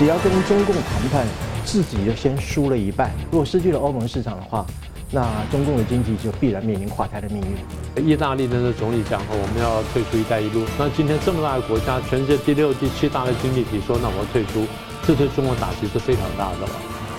[0.00, 1.26] 只要跟中共谈判，
[1.62, 3.10] 自己就先输了一半。
[3.30, 4.64] 如果失去了欧盟市场的话，
[5.10, 8.08] 那中共的经济就必然面临垮台的命运。
[8.08, 10.64] 意大利的总理讲，我们要退出“一带一路”。
[10.80, 14.66] 那今天这么大的国家，全世界第六、第七大的经济体说，那我退出，
[15.06, 16.72] 这对中国打击是非常大的了。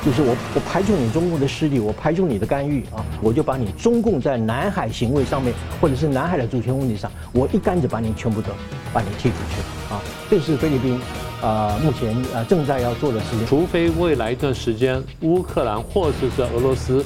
[0.04, 8.50] 就是我我排除你中共的势力，我排除你的干预啊，我就把你中共在南海行为上面，或者是南海的主权问题上，我一竿子把你全部都
[8.92, 10.02] 把你踢出去啊。
[10.32, 11.00] 这是菲律宾
[11.42, 13.46] 啊、呃、目前呃正在要做的事情。
[13.48, 17.06] 除非未来一段时间乌克兰或者是俄罗斯。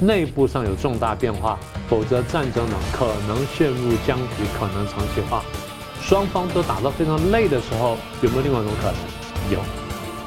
[0.00, 1.56] 内部上有重大变化，
[1.88, 5.40] 否则战争呢可能陷入僵局，可能长期化。
[6.02, 8.94] 双方都打到非常累的时候，有没有另外一种可能？
[9.52, 9.60] 有，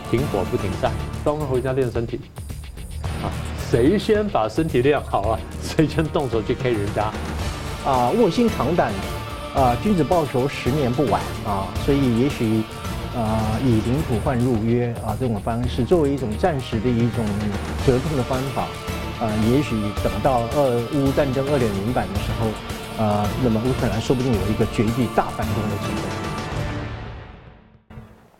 [0.10, 0.90] 停火不停战，
[1.22, 2.18] 双方回家练身体。
[3.22, 3.28] 啊，
[3.70, 5.40] 谁先把身体练好了？
[5.62, 7.12] 谁先动手去 K 人家？
[7.86, 8.94] 啊，卧薪尝胆，
[9.54, 11.68] 啊，君子报仇，十年不晚啊。
[11.86, 12.64] 所以也许，
[13.18, 17.26] 啊，以领土换入约啊，这种方式作为一种暂时的一种
[17.84, 18.68] 折中的方法。
[19.20, 22.48] 呃，也许等到俄乌战争二点零版的时候，
[23.04, 26.02] 呃，那么乌克兰说不定有一个绝地大反攻的机会。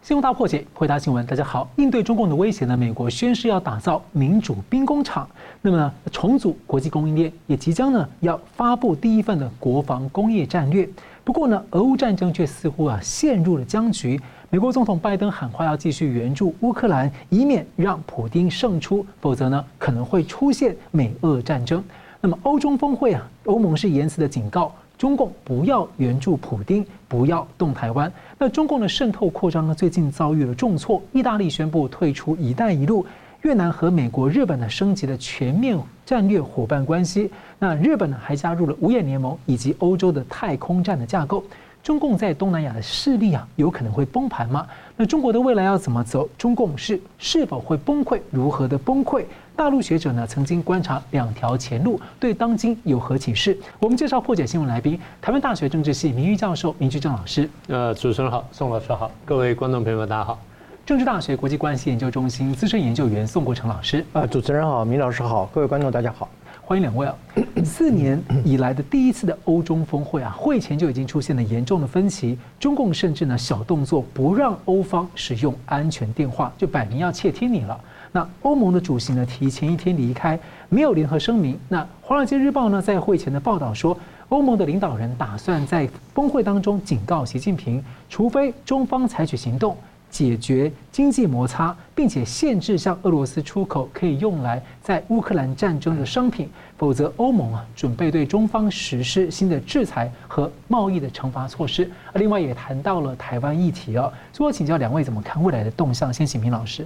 [0.04, 1.68] 新闻大破解，回答新闻，大家好。
[1.78, 5.28] 应对中共的威胁呢，美国宣誓要打造民主兵工厂，
[5.64, 10.88] 那么呢重组国际供应链，也即将呢要发布第一份的国防工业战略。
[11.24, 14.22] 不过呢，俄乌战争却似乎啊陷入了僵局。
[14.50, 21.84] 美国总统拜登喊话要继续援助乌克兰，以免让普丁胜出，否则呢可能会出现美俄战争。
[22.22, 28.10] 那么欧中峰会啊，欧盟是严词的警告中共不要援助普丁，不要动台湾。
[28.40, 33.06] 那中共的渗透扩张呢，最近遭遇了重挫，意大利宣布退出“一带一路”，
[33.44, 37.30] 越南和美国、日本呢升级了全面战略伙伴关系。
[37.60, 41.44] 那日本呢还加入了五眼联盟以及欧洲的太空站的架构。
[41.88, 44.68] 中共在东南亚的势力啊，有可能会崩盘吗？
[44.98, 46.28] 那中国的未来要怎么走？
[46.38, 48.20] 中共是是否会崩溃？
[48.30, 49.24] 如何的崩溃？
[49.56, 53.58] 大陆学者呢曾经观察两条前路，对当今有何启示？
[53.80, 57.50] 我们介绍破解新闻来宾，台湾大学政治系名誉教授明居正老师。
[57.70, 60.38] 呃，主持人好，宋老师好，各位观众朋友们大家好。
[60.86, 64.06] 政治大学国际关系研究中心资深研究员宋国成老师。
[64.12, 66.28] 呃，主持人好，明老师好，各位观众大家好。
[66.68, 67.16] 欢迎两位啊！
[67.64, 72.38] 四年以来的第一次的欧中峰会啊，会前就已经出现了严重的分歧。
[72.60, 77.80] 中共甚至呢小动作不让欧方使用安全电话，就摆明要窃听你了。
[78.12, 81.58] 那欧盟的主席呢提前一天离开，没有联合声明。
[81.70, 83.98] 那《华尔街日报》呢在会前的报道说，
[84.28, 89.78] 欧盟的领导人打算在峰会当中警告习近平，除非中方采取行动。
[90.10, 101.90] 解决经济摩擦，并且限制向俄罗斯出口可以用来在乌克兰战争的商品，否则欧盟啊准备对中方实施新的制裁和贸易的惩罚措施。
[102.16, 106.12] 另外也谈到了台湾议题啊，所以我请教两位怎么看未来的动向？
[106.12, 106.86] 先请明老师。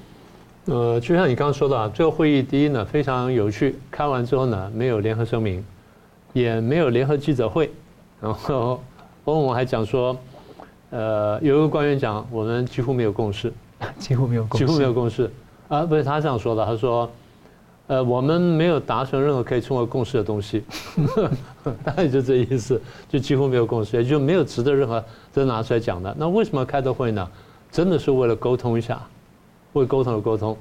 [0.66, 5.64] 呃，就像你刚刚说的啊，这个会议第一呢非常有趣，开完之后呢没有联合声明，
[6.34, 7.72] 也没有联合记者会，
[8.20, 8.82] 然后
[9.26, 10.18] 欧盟还讲说。
[10.92, 13.52] 呃，有一个官员讲，我们几乎没有共识，
[13.98, 15.32] 几乎没有共识，几乎没有共识，
[15.68, 17.10] 啊，不是他这样说的，他说，
[17.88, 20.64] 呃，我们没有达成任何可以称为共识的东西，
[21.84, 25.04] 大概就这意思，就几乎没有共识，也就没有值得任何
[25.34, 26.14] 都拿出来讲的。
[26.20, 27.28] 那为什么开的会呢？
[27.72, 29.02] 真的是为了沟通一下，
[29.72, 30.58] 为沟通而沟通。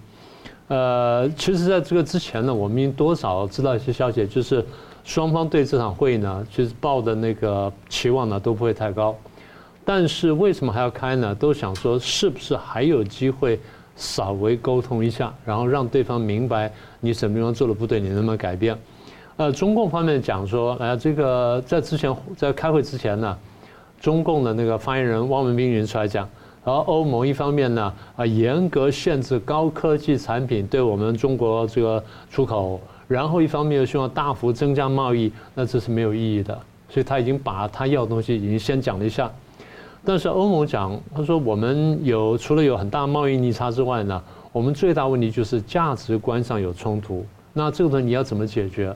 [0.68, 4.64] 呃，其实在这个之前呢，我们已经多少知道一些消息，就是
[5.02, 9.16] 双方对这场会议呢，其实抱的那个期望呢都不会太高。
[9.92, 11.34] 但是为什么还要开呢？
[11.34, 13.58] 都想说是不是还有机会
[13.96, 18.78] 稍微沟通一下，然后让对方明白你什么地方做的不对，你能不能改变？
[19.36, 23.36] 呃，中共方面讲说，哎呀，这个在之前在开会之前呢，
[24.00, 26.28] 中共的那个发言人汪文斌已经出来讲，
[26.64, 36.56] 然后欧盟一方面呢啊严格限制高科技产品对我们中国这个出口，然后一方面又希望大幅增加贸易，那这是没有意义的。
[36.88, 39.28] 所以他已经把他要的东西已经先讲了一下。
[40.02, 47.24] 但是欧盟讲，他说我们有除了有很大贸易逆差之外呢，我们最大问题就是价值观上有冲突。
[47.52, 48.94] 那这个东西你要怎么解决？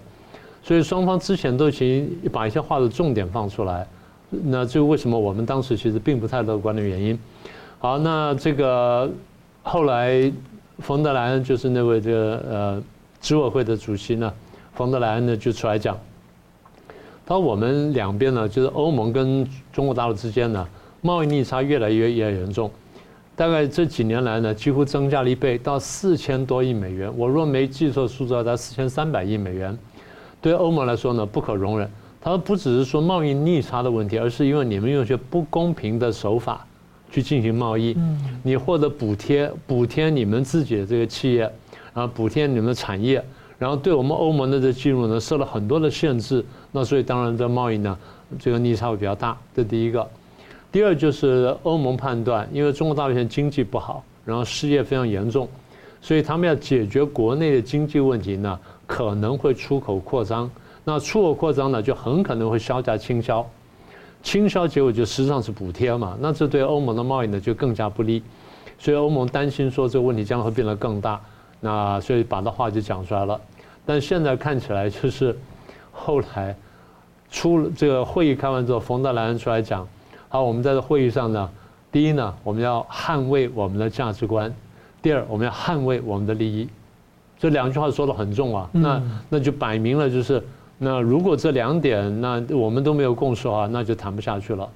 [0.63, 3.87] 所以双方之前都已经把一些话的重点放出来。
[4.31, 7.19] 那这个为什么我们当时其实并不太乐观的原因？
[7.79, 9.11] 好，那这个
[9.63, 10.33] 后来
[10.79, 12.83] 冯德莱恩就是那位这个呃
[13.21, 14.33] 执委会的主席呢，
[14.73, 15.95] 冯德莱恩呢就出来讲，
[17.27, 20.67] 他说我们两边呢就是欧盟跟中国大陆之间呢。
[21.05, 22.71] 贸易逆差越来越越严重，
[23.37, 27.13] 大概这几年来呢，几乎增加了一倍，到四千多亿美元。
[27.15, 29.77] 我若没记错数字，要到四千三百亿美元。
[30.41, 31.87] 对欧盟来说呢，不可容忍。
[32.23, 36.67] 他说，不只是说贸易逆差的问题，而是因为你们用一些不公平的手法，
[37.11, 37.95] 去进行贸易，
[38.43, 41.41] 你获得补贴，补贴你们自己的这个企业，
[41.93, 43.23] 然后补贴你们的产业，
[43.59, 46.43] 然后对我们欧盟的这进入呢设了很多的限制，
[46.73, 47.95] 那所以当然这贸易呢
[48.39, 50.09] 这个逆差会比较大，这第一个。
[50.75, 55.49] 第二就是欧盟判断，因为中国大陆现在经济不好，然后失业非常严重，
[56.01, 60.51] 所以他们要解决国内的经济问题呢，可能会出口扩张。
[60.83, 63.49] 那出口扩张呢，就很可能会削价倾销。
[64.21, 68.21] 倾销结果就实际上是补贴嘛，那这对欧盟的贸易呢就更加不利，
[68.77, 71.21] 所以欧盟担心说这个问题将会变得更大，
[71.61, 73.41] 那所以把这话就讲出来了。
[73.87, 75.39] 但现在看起来就是
[75.93, 76.53] 后来
[77.31, 79.87] 出了这个会议开完之后，冯德莱恩出来讲，
[80.35, 81.49] 好，我们在这会议上呢，
[81.93, 84.51] 第一呢，我们要捍卫我们的价值观；
[85.01, 86.69] 第二，我们要捍卫我们的利益。
[87.39, 90.43] 这两句话说的很重啊，那那就摆明了就是。
[90.77, 94.69] 那如果这两点，那我们都没有共识的话，那就谈不下去了。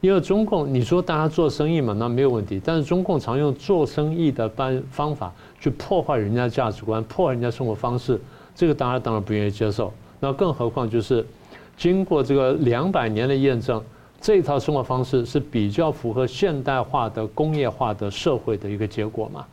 [0.00, 2.60] 因为中共，你说大家做生意嘛，那没有问题。
[2.64, 8.20] 但是中共常用做生意的办方法去破坏人家价值观，破坏人家生活方式，
[8.52, 9.92] 这个大家当然不愿意接受。
[10.18, 11.24] 那更何况就是
[11.76, 13.80] 经过这个两百年的验证，
[14.22, 19.44] 这一套生活方式是比较符合现代化的工业化的社会的一个结果嘛。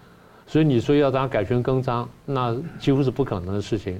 [0.45, 3.99] 所以你说要大家改弦更张，那几乎是不可能的事情。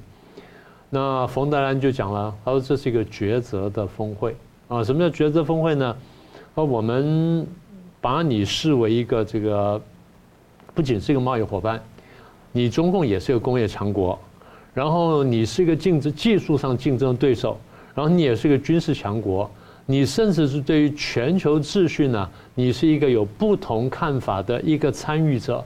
[0.88, 4.36] 那冯德兰就讲了，他说这是一个抉择的峰会
[4.68, 4.82] 啊。
[4.82, 5.96] 什么叫抉择峰会呢？
[6.54, 7.44] 说我们
[8.00, 9.80] 把你视为一个这个，
[10.72, 11.82] 不仅是一个贸易伙伴，
[12.52, 14.16] 你中共也是一个工业强国，
[14.72, 17.58] 然后你是一个竞争技术上竞争的对手，
[17.92, 19.50] 然后你也是一个军事强国，
[19.90, 25.64] 你甚至是对于全球秩序呢，你是一个有不同看法的一个参与者。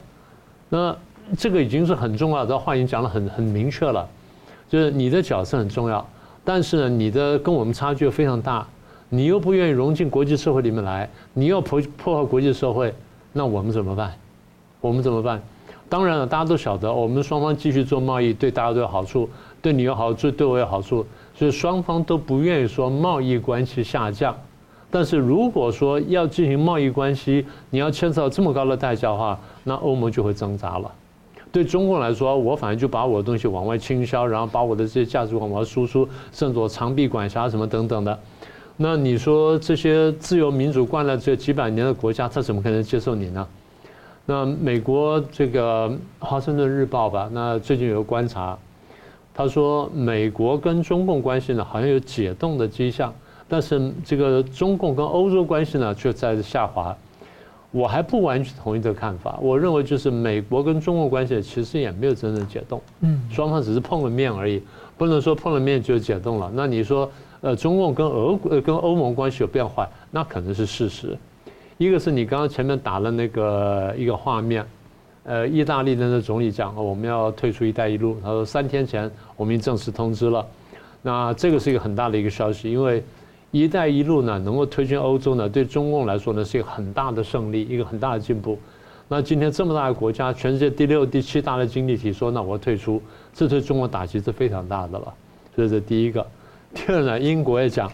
[0.71, 0.97] 那
[1.37, 4.09] 这个已经是很重要的，话已经讲得很很明确了。
[4.67, 6.05] 就是你的角色很重要，
[6.43, 8.67] 但是呢，你的跟我们差距非常大，
[9.11, 12.95] 你又不愿意融进国际社会里面来，你又破破坏国际社会，
[13.31, 14.11] 那我们怎么办？
[14.81, 15.39] 我们怎么办？
[15.87, 19.29] 当然了，大家都晓得，我们双方继续做贸易，对大家都有好处，
[19.61, 24.35] 对你有好处，对我有好处，所以双方都不愿意说贸易关系下降。
[24.91, 30.91] 但是如果说要进行贸易关系，你要牵涉到这么高的代价的话，那欧盟就会挣扎了。
[31.51, 38.19] 对中共来说，我反正就把我的东西往外倾销，然后把我的这些价值观往外输出，甚至我长臂管辖什么等等的。
[38.77, 43.47] 那你说这些自由民主惯了这几百年的国家，他怎么可能接受你呢？
[44.27, 45.89] 那美国这个
[46.19, 48.59] 《华盛顿日报》吧，那最近有个观察，
[49.35, 53.13] 他说美国跟中共关系呢好像有解冻的迹象，
[53.49, 56.97] 但是这个中共跟欧洲关系呢却在下滑。
[57.73, 59.37] 我还不完全同意这个看法。
[59.43, 64.63] 我认为就是美国跟中共关系其实也没有真正解冻，嗯，双方只是碰了面而已，
[64.97, 66.49] 不能说碰了面就解冻了。
[66.55, 67.11] 那你说，
[67.41, 71.19] 呃，中共跟俄呃跟欧盟关系有变坏，那可能是事实。
[71.77, 74.65] 一个是你刚刚前面打了那个一个画面，
[75.25, 80.47] 呃，意大利的那总理讲我们要退出“一带一路”，他说三天前我们已经正式通知了。
[81.03, 83.03] 那这个是一个很大的一个消息，因为。
[83.55, 88.59] “一带一路”呢，能够推进欧洲呢，对中共来说呢，是一个很大的胜利，一个很大的进步。
[89.07, 93.01] 那今天这么大的国家，全世界第六、第七大的经济体说，那我退出，
[93.33, 95.15] 这对中国打击是非常大的了。
[95.57, 96.27] 这是第一个。
[96.75, 97.89] 第二呢，英国也讲，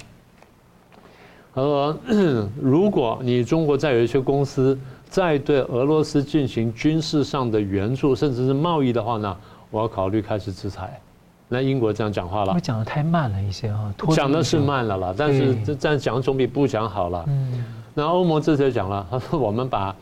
[1.55, 1.95] 他说，
[2.59, 4.79] 如果你中国再有一些公司
[5.11, 9.37] 再对俄罗斯进行军事上的援助，甚至是贸易的话呢，
[9.71, 10.99] 我要考虑开始制裁。
[11.49, 17.25] 那英国这样讲话了，我讲的太慢了一些啊，讲的是慢了了，但是这这样讲总比不讲好了。
[17.27, 19.93] 嗯，那欧盟这次讲了，他说我们把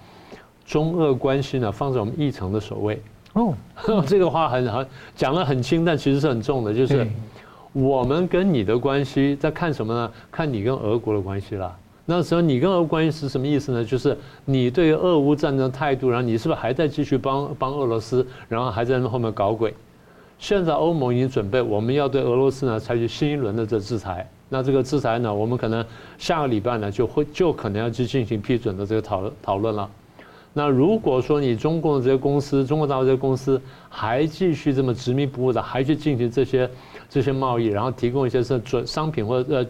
[0.67, 3.03] 中俄关系呢放在我们议程的首位。
[3.33, 3.55] 哦，
[4.07, 4.87] 这个话很很
[5.17, 7.09] 讲得很轻，但其实是很重的，就是
[7.73, 10.13] 我们跟你的关系在看什么呢？
[10.31, 11.75] 看你跟俄国的关系了。
[12.11, 13.85] 那时候你跟俄乌关系是什么意思呢？
[13.85, 19.75] 就是你对俄乌战争态度，然后你是不是还在继续帮帮俄罗斯，然后还在那后面搞鬼？
[20.39, 24.27] 现在欧盟已经准备，我们要对俄罗斯呢采取新一轮的这制裁。
[24.49, 25.85] 那这个制裁呢，我们可能
[26.17, 29.91] 下个礼拜呢就会就可能要去进行批准的这个讨论讨论了。
[30.55, 33.61] 那如果说你中共的这些公司，中国大陆这些公司
[33.91, 36.71] 还继续这么执迷不悟的，还去进行这些
[37.11, 39.67] 这些贸易，然后提供一些是准商品或者呃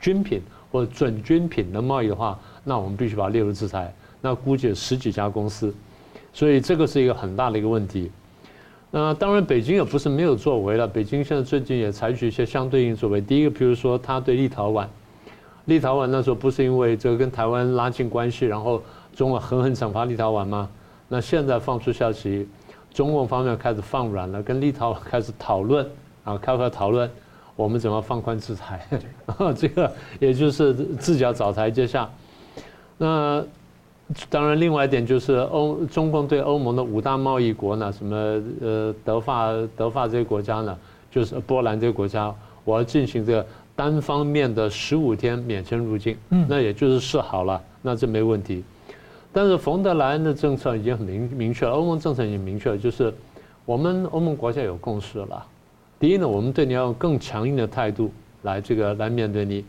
[0.00, 0.40] 军品
[0.72, 3.94] 或者准军品的贸易的话，那我们必须把它列入制裁。
[4.22, 5.74] 那估计有十几家公司，
[6.32, 8.10] 所以这个是一个很大的一个问题。
[8.90, 10.86] 那当然，北京也不是没有作为了。
[10.86, 13.20] 北京现在最近也采取一些相对应作为。
[13.20, 14.86] 第一个，比如说他对立陶宛，
[15.64, 18.82] 立陶宛那时候不是因为这个跟台湾拉近关系，然后
[19.14, 20.68] 中国狠狠惩罚立陶宛吗？
[21.08, 22.46] 那现在放出消息，
[22.92, 25.86] 中共方面开始放软了，跟立陶宛开始讨论
[26.22, 27.10] 啊，开会讨论
[27.62, 28.84] 我们怎么放宽制裁。
[29.56, 32.10] 这个也就是自己要找台阶下。
[32.98, 33.42] 那
[34.28, 38.16] 当然，另外一点就是欧中共对欧盟的五大贸易国呢，什么
[38.60, 40.76] 呃德法德法这些国家呢，
[41.10, 48.62] 就是波兰这些国家，我要进行这个单方面的十五天免签入境，嗯，那也就是示好了，那这没问题。
[49.32, 53.12] 但是冯德莱恩的政策已经很明明确了，欧盟政策已经明确了，就是
[53.64, 55.46] 我们欧盟国家有共识了。
[56.02, 58.10] 第一呢，我们对你要用更强硬的态度
[58.42, 59.64] 来这个来面对你。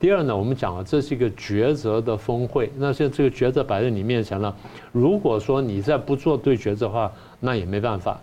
[0.00, 2.72] 第二呢，我们讲了，这是一个抉择的峰会。
[2.78, 4.56] 那现在这个抉择摆在你面前了。
[4.90, 8.18] 如果说你再不做对抉择的话，那也没办法。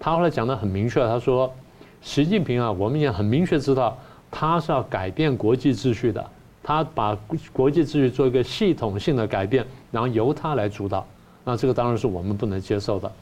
[0.00, 1.52] 他后来讲得很明确，他说，
[2.00, 3.94] 习近平啊，我们也很明确知道，
[4.30, 6.26] 他是要改变国际秩序的。
[6.62, 7.14] 他把
[7.52, 11.06] 国际秩序做一个系统性的改变，然后由他来主导。
[11.44, 13.12] 那这个当然是我们不能接受的。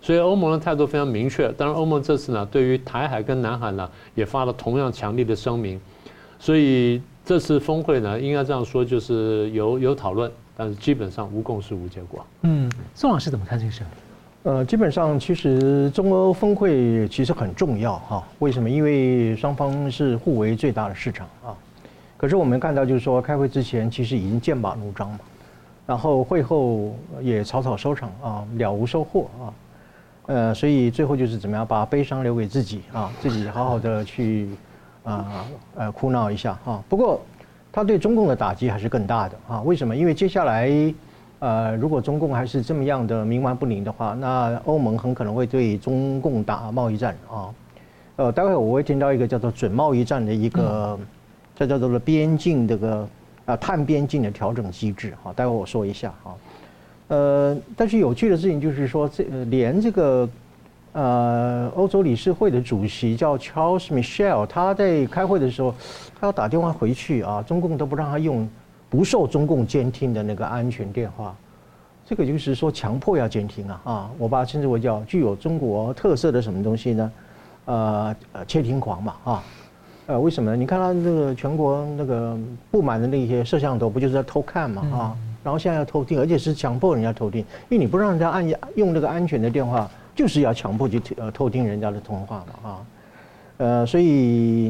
[0.00, 1.50] 所以欧盟的态度非常明确。
[1.52, 5.80] 当然，欧盟这次呢，对于台海跟南海呢，也发了同样强力的声明。
[6.38, 7.00] 所以。
[7.24, 12.24] 这次峰会呢，应该这样说，就是有有讨论，但是基本上无共识、无结果。
[12.40, 13.82] 嗯，宋老师怎么看这个事？
[14.44, 18.26] 呃，基本上其实中欧峰会其实很重要哈。
[18.38, 18.70] 为什么？
[18.70, 21.52] 因为双方是互为最大的市场啊。
[22.16, 25.18] 可是我们看到，就是说开会之前其实已经剑拔弩张嘛，
[25.86, 29.52] 然后会后也草草收场啊，了无收获啊。
[30.28, 34.48] 呃，所以最后就是怎么样，把悲伤留给自己啊，自己好好的去。
[35.04, 36.82] 啊，呃，哭闹一下哈。
[36.86, 37.18] 不过，
[37.72, 39.62] 他对中共的打击还是更大的啊。
[39.62, 39.96] 为什么？
[39.96, 40.70] 因为接下来，
[41.38, 47.48] 呃，如果中共还是这么样的冥顽不灵的话，那欧盟很可能会对中共打贸易战啊。
[48.16, 50.98] 呃，待会我会听到一个叫做准贸易战的一个，
[51.56, 53.08] 这叫做边境这个
[53.46, 55.32] 啊碳边境的调整机制哈。
[55.34, 56.34] 待会我说一下哈。
[57.08, 60.28] 呃，但是有趣的事情就是说，这连这个。
[60.92, 65.72] 呃，欧洲理事会的主席叫 Charles Michel，他在开会的时候，
[66.18, 68.48] 他要打电话回去啊，中共都不让他用
[68.88, 71.36] 不受中共监听的那个安全电话，
[72.04, 77.12] 这个就是说强迫要监听啊啊，我把它称之为叫具有中国特色的什么东西呢？
[77.66, 79.44] 呃呃，窃听狂嘛啊，
[80.06, 80.56] 呃，为什么呢？
[80.56, 82.36] 你看他那个全国那个
[82.72, 85.16] 布满的那些摄像头，不就是在偷看嘛啊？
[85.48, 89.90] 然后现在要偷听，而且是强迫人家偷听，因为你不让人家按用那个安全的电话。
[90.14, 92.86] 就是要强迫去呃偷听人家的通话嘛啊，
[93.58, 94.04] 呃，所以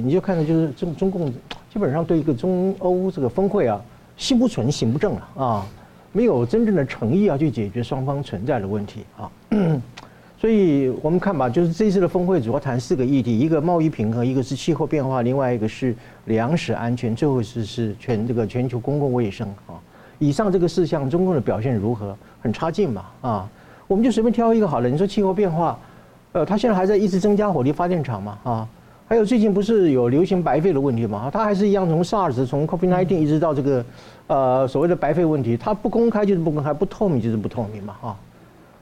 [0.05, 1.33] 你就看到就是中中共
[1.73, 3.81] 基本上对一个中欧这个峰会啊，
[4.15, 5.67] 心不存行不正了啊，
[6.13, 9.31] 没有真正的诚意要去解决双方存在的问题啊，
[10.39, 19.81] 所以我们看吧，就是这次的峰会主要谈四个议题，一个贸易平衡，一个是气候变化，另外一个是粮食安全，最后是是全这个全球公共卫生啊。
[20.19, 22.17] 以上这个事项，中共的表现如何？
[22.41, 23.49] 很差劲嘛啊。
[23.87, 24.89] 我们就随便挑一个好了。
[24.91, 25.79] 你说气候变化，
[26.33, 28.69] 呃，它现在还在一直增加火力发电厂嘛，啊，
[29.07, 31.31] 还有最近不是有流行白肺的问题嘛？
[31.33, 33.85] 它还是一样从 SARS 从 COVID-19 一直到这个，
[34.27, 38.17] 呃，所谓的白肺问题，它不公开就是不公开，不透明就是不透明嘛，啊，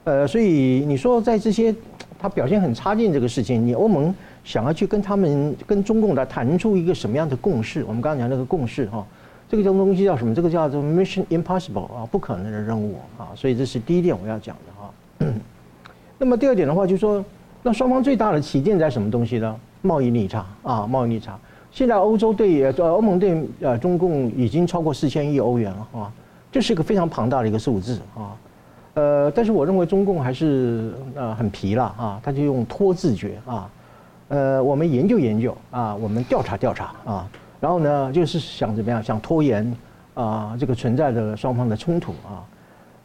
[0.03, 1.73] 呃，所以你说在这些
[2.19, 4.13] 它表现很差劲这个事情，你欧盟
[4.43, 7.85] 想要去跟他们跟中共来谈出一个什么样的共识？
[7.85, 9.07] 我们刚刚讲那个共识哈。
[9.49, 10.35] 这个叫东西叫什么？
[10.35, 15.33] 这个叫做 Mission Impossible 啊，不可能的任务啊，所以这是第一点我要讲的哈。
[16.19, 17.25] 那么第二点的话，就是说，
[17.63, 19.57] 那双方最大的起见在什么东西呢？
[19.83, 21.39] 贸易逆差啊，贸易逆差。
[21.71, 26.13] 现在欧洲对呃欧盟对呃中共已经超过四千亿欧元了啊，
[26.51, 28.35] 这是一个非常庞大的一个数字啊。
[28.95, 33.71] 呃，但是我认为中共还是呃很皮了啊，他就用拖字诀啊，
[34.29, 37.29] 呃，我们研究研究啊，我们调查调查啊。
[37.61, 39.03] 然后呢，就是想怎么样？
[39.03, 39.65] 想拖延
[40.15, 42.45] 啊、呃，这个存在的双方的冲突啊，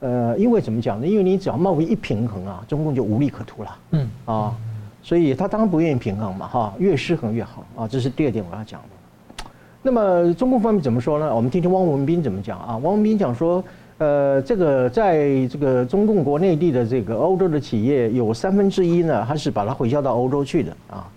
[0.02, 1.08] 呃，因为怎么讲呢？
[1.08, 3.78] 因为你只要贸易一平衡啊，中共就无利可图了。
[3.92, 4.54] 嗯啊，
[5.02, 9.46] 所以他当然不愿意平衡嘛，哈，越失衡越好啊，这是第二点我要讲的。
[9.84, 11.36] 那么中共方面怎么说呢？
[11.36, 12.78] 我们听听汪文斌怎么讲啊？
[12.84, 13.64] 汪文斌讲说，
[13.98, 21.08] 呃，这个在这个中共国内地的这个欧洲的企业有三分之一呢，还是把它回销到欧洲去的啊。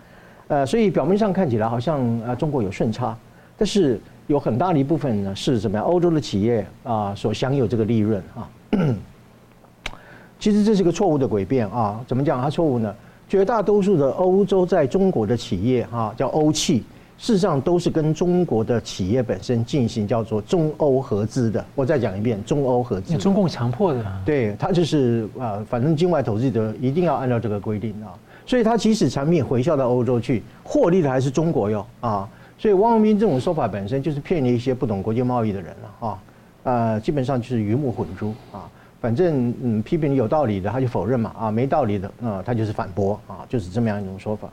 [0.48, 3.16] 呃，所以表面上看起来好像啊中国有顺差，
[3.56, 5.86] 但是有很大的一部分呢是怎么样？
[5.86, 8.48] 欧洲的企业啊所享有这个利润啊，
[10.38, 12.00] 其实这是个错误的诡辩啊。
[12.06, 12.94] 怎么讲它错误呢？
[13.28, 16.84] 绝大多数的欧洲在中国的企业啊叫欧企，
[17.16, 21.64] 事实上都是跟中国的企业本身进行叫做中欧合资的。
[21.74, 23.16] 我再讲一遍，中欧合资。
[23.16, 24.04] 中共强迫的。
[24.24, 28.12] 对，它就是啊，反正境外投资者一定要按照这个规定啊。
[28.46, 32.28] 所以它即使产品回销到欧洲去，获利的还是中国哟啊！
[32.56, 36.18] 所以汪文斌这种说法本身就是骗了一些不懂国际贸易的人了啊！
[36.62, 38.70] 呃，基本上就是鱼目混珠啊！
[39.00, 44.48] 反正嗯，批评你有道理的他就否认嘛啊，没道理的啊他就是反驳啊，就是这么样一种说法。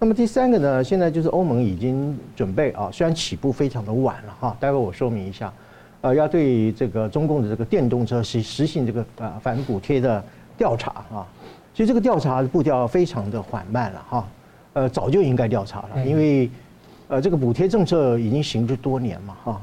[0.00, 5.52] 那么第三个呢，现在就是欧盟已经准备啊，虽然起步非常的晚了哈，待会我说明一下。
[6.00, 10.22] 呃，要对这个中共的这个电动车实实行这个呃反补贴的
[10.56, 11.26] 调查啊。
[11.74, 14.28] 其实这个调查的步调非常的缓慢了哈，
[14.72, 16.50] 呃，早就应该调查了，因为
[17.08, 19.62] 呃这个补贴政策已经行之多年嘛哈。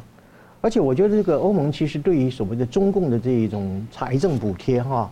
[0.62, 5.12] 而且我觉得这个欧盟其实对于所谓的中共的这一种财政补贴哈，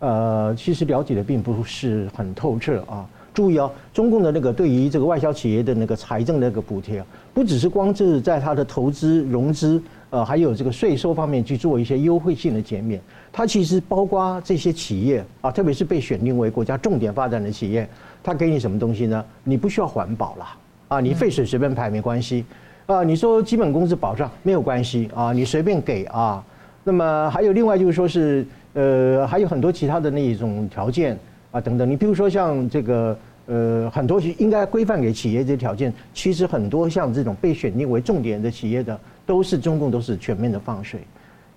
[0.00, 3.08] 呃，其实了解的并不是很透彻啊。
[3.32, 13.00] 注意哦，中共的那个对于这个外销企业的那个财政那个补贴，不只是光是在它的投资融资，呃，还有这个税收方面去做一些优惠性的减免。
[13.32, 17.88] 它其实包括这些企业啊，特别是被选定为国家重点发展的企业，
[18.22, 19.24] 它给你什么东西呢？
[19.44, 20.46] 你不需要环保了
[20.90, 22.44] 啊，你废水随便排没关系
[22.86, 26.44] 啊，你说基本工资保障没有关系啊，你随便给啊。
[26.82, 28.44] 那么还有另外就是说是
[28.74, 31.16] 呃，还有很多其他的那一种条件。
[31.52, 41.00] 啊，等等，你比如说像这个，呃，很多应该规范给企业这些条件，其实很多像这种被选定为重点的企业的，都是中共都是全面的放水，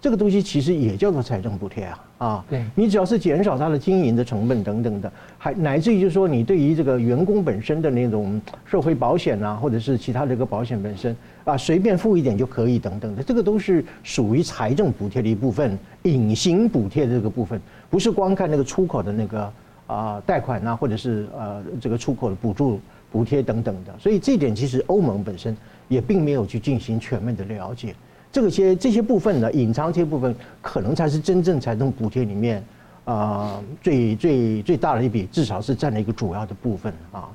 [0.01, 19.51] 这个东西其实也叫做财政补贴啊，啊，对，你只要是减少它的经营的成本等等的，还乃至于就是说你对于这个员工本身的那种社会保险啊，或者是其他的一个保险本身啊，随便付一点就可以等等的，这个都是属于财政补贴的一部分，隐形补贴的这个部分，不是光看那个出口的那个。
[19.85, 22.79] 啊，贷款啊，或者是呃这个出口的补助、
[23.11, 25.55] 补贴等等的，所以这一点其实欧盟本身
[25.89, 27.93] 也并没有去进行全面的了解。
[28.33, 32.63] 这些这些部分呢，隐藏这些部分，可能才是真正财政补贴里面
[33.05, 37.29] 啊最最最大的一笔，至少是占了一个主要的部分啊。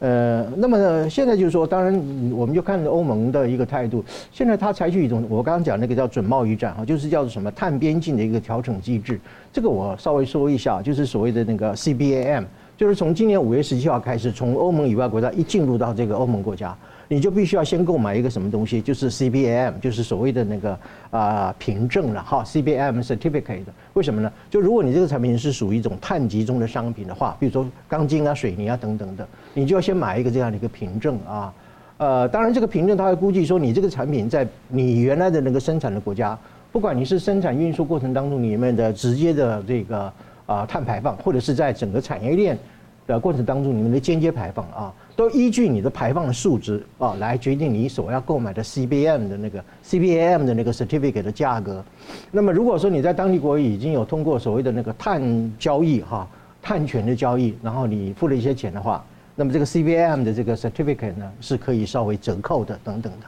[0.00, 1.94] 呃，那么呢现在就是说，当然
[2.32, 4.04] 我们就看欧盟的一个态度。
[4.32, 9.20] 现在它采取一种我刚刚讲那个叫准贸易战哈，就是叫做什么碳边境的一个调整机制。
[9.52, 12.44] 这个我稍微说一下，就是所谓的那个 CBAM，
[12.76, 16.76] 就是从今年五月十七号开始，从欧盟以外国家一进入到这个欧盟国家。
[17.14, 20.76] 你就必须要先购买一个什么东西，就是 CBM，就是所谓的那个
[21.12, 23.62] 啊凭证了哈，CBM certificate。
[23.92, 24.32] 为什么呢？
[24.50, 31.54] 就如果你这个产品是属于一种碳集中的商品的话，比如说钢筋啊、水泥啊等等的，你就要先买一个这样的一个凭证啊。
[31.98, 36.36] 呃，当然这个凭证它会估计说你这个产品在你原来的那个生产的国家，
[36.72, 40.12] 不管你是生产运输过程当中里面的直接的这个
[40.46, 42.58] 啊碳排放，或者是在整个产业链
[43.06, 44.92] 的过程当中你们的间接排放啊。
[45.16, 51.84] 都依据你的排放的数值啊来决定你所要购买的 CBM 的那个 CBAM 的那个 certificate 的价格。
[52.32, 56.26] 那么如果说你在当地国已经有通过所谓的那个碳交易哈
[56.60, 59.04] 碳权的交易，然后你付了一些钱的话，
[59.36, 63.26] 那么这个 CBM 的这个 certificate 呢是可以稍微折扣的等等的。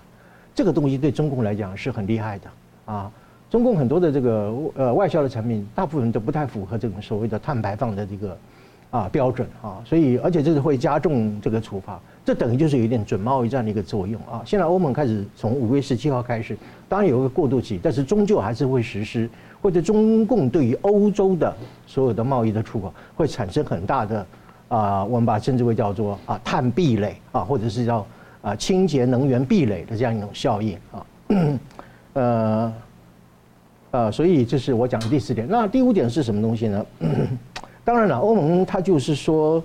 [0.54, 2.50] 这个东西对中共来讲是很厉害的
[2.92, 3.12] 啊。
[3.48, 8.36] 中共很多的这个呃外销的产品，大部分都不太符合这种所谓的碳排放的这个。
[8.96, 14.40] 啊，标准啊，所以而且这是会加重这个处罚，这等于就是有一点准贸易战的一个作用啊。
[14.42, 16.56] 现在欧盟开始从五月十七号开始，
[16.88, 19.28] 当然有一个过渡期，但是终究还是会实施，
[19.60, 21.54] 或者中共对于欧洲的
[21.86, 24.26] 所有的贸易的出口会产生很大的
[24.68, 28.06] 啊，我们把它称之为叫做啊碳壁垒啊，或者是叫
[28.40, 31.06] 啊清洁能源壁垒的这样一种效应啊，
[32.14, 32.74] 呃
[33.90, 35.46] 呃，所以这是我讲的第四点。
[35.48, 36.86] 那第五点是什么东西呢？
[37.86, 39.62] 当然了，欧盟它就是说，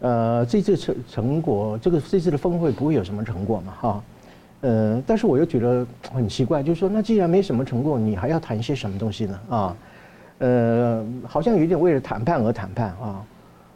[0.00, 4.04] 呃，这次成成果，这个这次的峰会不会有什么成果嘛，哈，
[4.60, 9.40] 呃，但是我又觉得很奇怪，就是说，那既然没什么成果，你还要谈一些什么东西呢？
[9.48, 9.76] 啊，
[10.40, 13.26] 呃，好像有点为了谈判而谈判啊，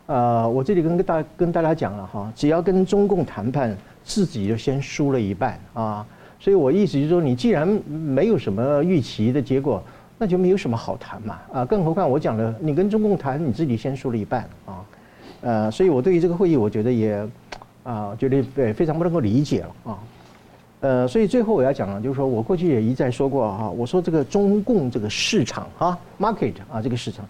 [0.05, 3.75] 呃，我这里跟大跟大家讲了哈，只要跟中共谈判，
[4.05, 6.07] 自己就先输了一半啊，
[6.39, 9.83] 所以我意思就是说，你既然没有什么预期的结果。
[10.21, 14.85] 那就没有什么好谈嘛，啊，更何况我讲了，你跟中共谈，你自己先输了一半啊，
[15.43, 17.25] 呃，所以我对于这个会议，我觉得也，
[17.85, 19.99] 啊，觉得对非常不能够理解了啊，
[20.81, 27.25] 呃，所以最后我要讲了，就是说我过去也一再说过哈，我说这个中共这个市场啊，market 啊，这个市场，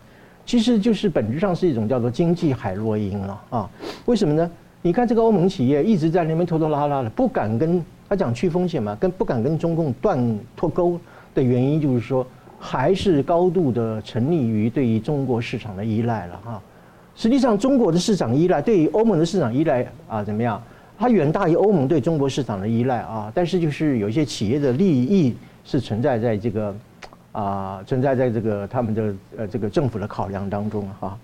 [0.47, 3.71] 其实就是本质上是一种叫做经济海洛因了啊，
[4.07, 4.51] 为什么呢？
[4.81, 10.19] 你看这个欧盟企业一直在那边拖拖拉拉的，不敢跟他讲去风险嘛，跟不敢跟中共断
[10.57, 10.99] 脱钩
[11.35, 12.27] 的原因就是说。
[12.59, 16.61] 还是高度的沉溺于对于中国市场的依赖了哈。
[17.15, 20.63] 实际上，中国的市场依赖对于欧盟的市场依赖啊，怎么样？
[20.97, 23.31] 它远大于欧盟对中国市场的依赖啊。
[23.35, 26.75] 但是，就是有一些企业的利益是存在在这个
[27.33, 31.19] 啊，存在在这个他们的呃这个政府的考量当中哈。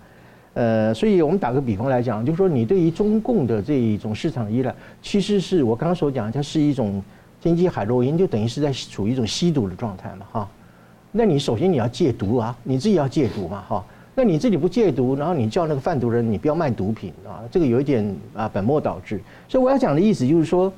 [0.53, 7.01] 呃，所以我们打个比方来讲，就是说你对于中共的这一种市场依赖，其实是我刚刚所讲，它是一种
[7.41, 10.49] 经济海洛因，就等于是在处于一种吸毒的状态嘛哈。
[11.17, 13.83] 那你首先你要戒毒啊，你自己要戒毒嘛，哈。
[14.15, 19.21] 那你自己不戒毒，然后你叫那个贩毒人你不要卖毒品啊，这个有一点啊本末倒置。
[19.47, 20.71] 所以我要讲的意思就是说，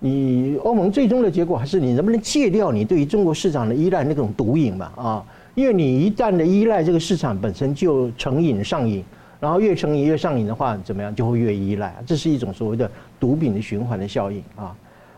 [0.00, 5.24] 你欧盟最终的结果还是你能不能戒掉你对于中国市场的依赖那种毒瘾嘛啊？
[5.54, 9.04] 因为你一旦的依赖这个市场本身就成瘾上瘾，
[9.38, 14.74] 然后越成瘾越上瘾的话，怎么样就会越依赖，这是一种所谓的毒品的循环的效应啊。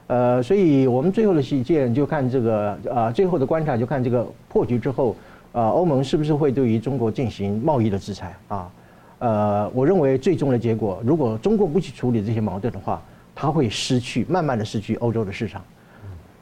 [0.09, 5.14] 呃，所以我们最后的实践就看这个啊，最后的观察就看这个破局之后
[5.53, 8.71] 啊，欧盟是不是会对于中国进行贸易的制裁啊？
[9.18, 13.03] 呃，我认为最终的结果，如果中国不去处理这些矛盾的话，
[13.35, 15.62] 它会失去，慢慢的失去欧洲的市场。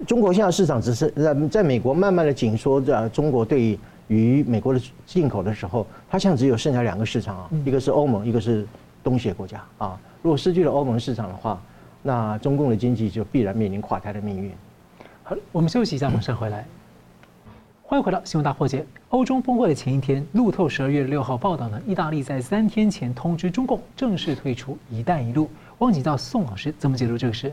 [0.07, 8.65] 中国现在市场只是在在美国慢慢的紧缩着，中国对于美国的进口的时候，它现在只有剩下两个市场啊，一个是欧盟，一个是
[9.03, 9.99] 东协国家啊。
[10.23, 11.61] 如果失去了欧盟市场的话，
[12.07, 14.53] 那中共的经济就必然面临垮台的命运。
[15.25, 16.65] 好，我们休息一下，马上回来。
[17.83, 18.87] 欢迎回到新闻大破解。
[19.09, 25.51] 欧洲峰会的前一天，路透十二月六号报道呢，意大利在三天前通知中共正式退出“一带一路”。
[25.79, 27.53] 忘记到宋老师怎么解读这个事？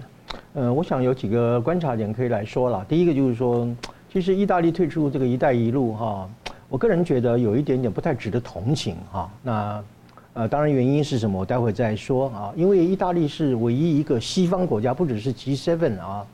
[0.54, 2.86] 呃，我想有几个观察点可以来说了。
[2.88, 3.68] 第一个就是说，
[4.12, 6.30] 其实意大利退出这个“一带一路”哈，
[6.70, 9.28] 我个人觉得有一点点不太值得同情哈。
[9.42, 9.84] 那。
[10.34, 11.40] 呃，当然原因是什么？
[11.40, 12.52] 我待会再说啊。
[12.56, 16.26] 因为意大利是唯一一个西方国家，不只是 G7 啊，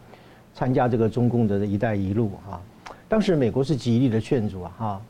[0.53, 2.61] 参加这个中共的一带一路啊。
[3.09, 5.01] 当时美国是极力的劝阻啊，哈，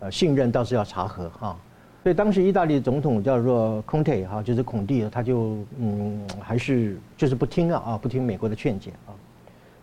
[0.00, 1.56] 呃，信任倒是要查核哈。
[2.02, 9.12] 所以当时意大利的总统叫做孔蒂哈，就是孔蒂，他就嗯，还是就是不听啊啊，不听美国的劝解啊。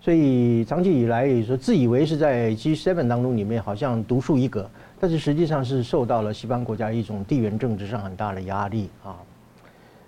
[0.02, 4.68] 所以长期以来也说自以为是在 G7 当中里面好像独树一格。
[5.06, 9.16] 但是实际上是受到了西方国家一种地缘政治上很大的压力啊，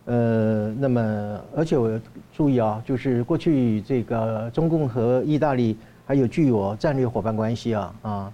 [0.06, 2.02] 呃，那么而且我
[2.36, 8.34] 注意啊，就是过去这个中共和意大利还有具有战略伙伴关系啊啊，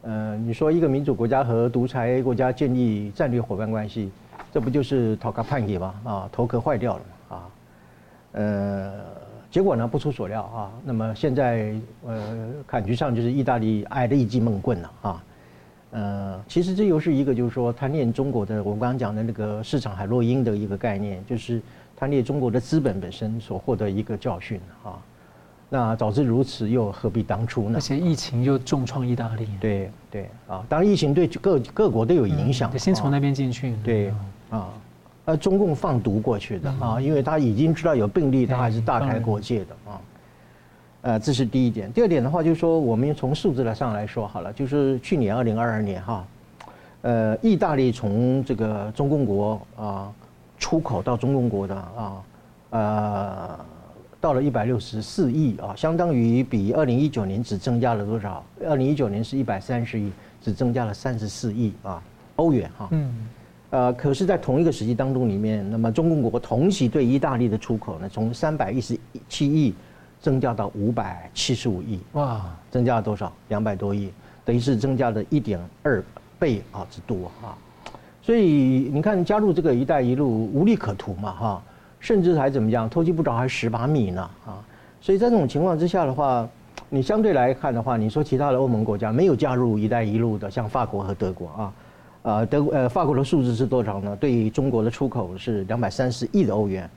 [0.00, 4.10] 呃，你说一个民主国家和独裁国家建立战略伙伴关系，
[4.50, 5.94] 这不就是头壳判给吗？
[6.04, 7.48] 啊，头壳坏掉了啊，
[8.32, 8.92] 呃，
[9.50, 11.74] 结果呢不出所料啊，那么现在
[12.06, 15.22] 呃，感觉上就是意大利挨了一记闷棍了啊。
[15.90, 21.62] 呃，其实这又是一个，就是说他念中国的，我刚刚讲的那个市场海洛因的一个概念，就是
[21.96, 25.00] 他念中国的资本本身所获得一个教训啊。
[25.70, 27.78] 那早知如此，又何必当初呢？
[27.78, 29.46] 而且疫情又重创意大利。
[29.60, 32.76] 对对啊，当然疫情对各各国都有影响。
[32.78, 33.74] 先从那边进去。
[33.84, 34.12] 对
[34.50, 34.68] 啊，
[35.26, 40.00] 呃，中共放毒过去的啊，因为他已经知道有病例，他还是大开国界的啊。
[41.00, 41.92] 呃，这是第一点。
[41.92, 46.26] 第二点的话，就是说，我们从数字来上来说好了，就是去年二零二二年哈，
[47.02, 50.12] 呃，意大利从这个中共国啊
[50.58, 52.22] 出口到中共国的啊，
[52.70, 53.58] 呃，
[54.20, 58.44] 到了一百六十四亿啊，相当于比二零一九年只增加了多少？
[58.66, 60.10] 二零一九年是一百三十亿，
[60.42, 62.02] 只增加了三十四亿啊
[62.36, 62.88] 欧元哈。
[62.90, 63.28] 嗯。
[63.70, 69.72] 呃，可是，在同一个时期当中里面，那么中共国同期对意大利的出口呢，从三百一十七亿。
[70.20, 73.32] 增加到五百七十五亿哇，增加了多少？
[73.48, 74.12] 两百多亿，
[74.44, 76.02] 等于是增加了一点二
[76.38, 77.56] 倍啊之多啊！
[78.22, 81.62] 所以你看，加入这个“一带一路”无利可图嘛哈，
[81.98, 82.88] 甚至还怎么样？
[82.90, 84.58] 偷鸡不着还蚀把米呢啊！
[85.00, 86.46] 所以在这种情况之下的话，
[86.90, 91.72] 你相对来看的话，你说其他的欧盟国家没有加入“一带一路”的，像法国和德国啊，
[92.22, 94.14] 呃德呃法国的数字是多少呢？
[94.16, 96.90] 对于中国的出口是两百三十亿的欧元。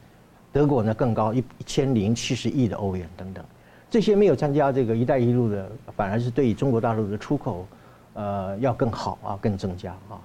[0.51, 3.43] 德国呢更高一一千零七十亿的欧元等等，
[3.89, 7.65] 这些没有参加这个“一带一路”的，反而是对中国大陆的出口，
[8.13, 10.19] 呃，要更好啊，更增加啊，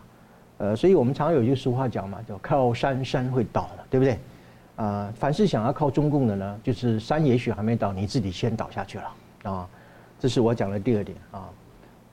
[0.59, 4.19] 呃，所以我们常有句俗话讲嘛，叫“靠山山会倒了”，对不对？
[4.77, 9.69] 啊，凡是想要靠中共的呢，就是山也许还没倒，你自己先倒下去了啊，
[10.19, 11.49] 这是我讲的第二点啊。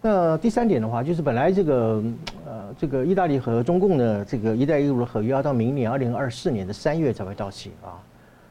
[0.06, 2.04] 那第三点的话，就是本来这个
[2.46, 7.96] 呃，这个意大利和中共的这个“一带一路”的合约要到明年二零二四年的三月才会到期啊，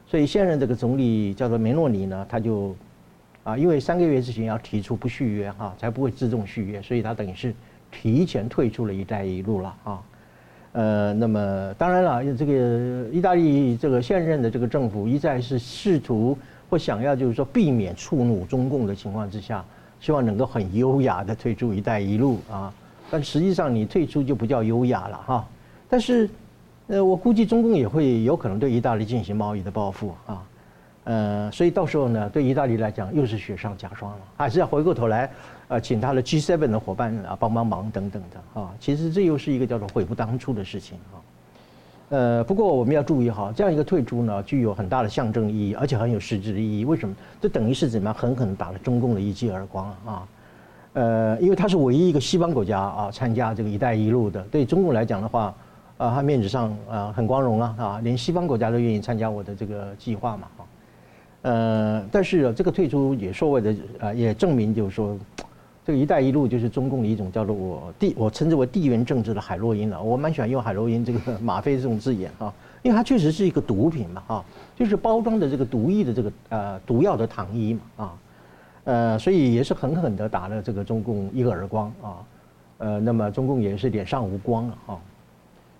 [0.07, 2.75] 所以现任这个总理叫做梅洛尼呢，他就
[3.43, 7.53] 啊，因为三个月之前要提出不续约哈，才不会自动续约，所以他等于是
[7.91, 10.01] 提前退出了一带一路了啊。
[10.71, 16.35] 呃，那么当然了，这个意大利这个现任的这个政府一再是试图
[16.67, 19.63] 或想要就是说避免触怒中共的情况之下。
[20.03, 22.73] 希望能够很优雅的退出“一带一路”啊，
[23.09, 25.47] 但实际上你退出就不叫优雅了哈。
[25.89, 26.29] 但是，
[26.87, 30.43] 呃，我估计中共也会有可能对意大利进行贸易的报复啊，
[31.05, 35.31] 呃，所以到时候呢，对意大利来讲又是雪上加霜了，还是要回过头来，
[35.69, 38.73] 呃，请他的 G7 的伙伴啊帮帮忙等等的啊。
[38.81, 41.15] 其实这又是一个叫做悔不当初的事情啊。
[42.13, 46.85] 呃，不过我们要注意哈，这样一个退出呢，具有很大的象征意义，而且很有实质意义。
[46.85, 47.15] 为什么？
[47.41, 50.27] 这等于是怎么样狠狠打了中共的一记耳光啊！
[50.93, 55.55] 呃，因为它是唯一一个西方国家啊参加这个“一带一路”的，对中共来讲的话，
[55.97, 60.61] 啊，它面子上啊很光荣啊啊，连西方国家都愿意参加我的这个计划嘛啊。
[61.41, 65.17] 呃，但是这个退出也所谓的呃，也证明就是说，
[65.85, 70.01] 这个“一带一路”就是中共的一种叫做我地，我称之为地缘政治的海洛因了。
[70.01, 78.13] 我蛮喜欢用海洛因这个吗啡这种字眼 啊，因为它确实是一个毒品嘛啊，就是包装的这个毒液的这个呃毒药的糖衣嘛啊，
[78.85, 82.17] 呃，所以也是狠狠的打了这个中共一个耳光啊。
[82.79, 84.99] 呃，那么中共也是脸上无光了哈，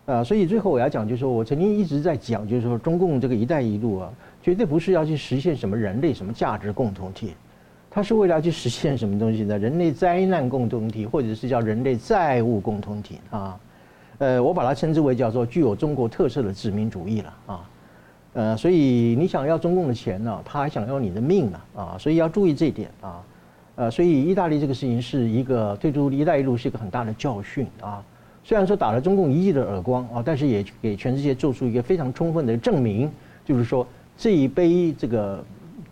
[0.05, 4.09] 呃，所以最后我要讲，就是说我曾经一直在讲，就是说中共这个“一带一路”啊，
[4.41, 7.33] 绝对不是要去实现什么人类什么价值共同体，
[7.93, 9.55] 它是为了去实现什么东西呢？
[9.55, 13.59] 人类灾难共同体，或者是叫人类债务共同体啊。
[14.17, 17.69] 呃，我把它称之为叫做具有中国特色的殖民主义了啊。
[18.33, 23.23] 呃，所以你想要中共的钱呢，他还想要你的命呢啊，所以要注意这一点啊。
[23.75, 28.03] 呃，所以意大利这个事情是一个退出“一带一路”是一个很大的教训啊。
[28.43, 33.11] 虽然说打了中共一记的耳光啊，但是也给全世界做出一个非常充分的证明，
[33.45, 33.85] 就是说
[34.17, 35.43] 这一杯这个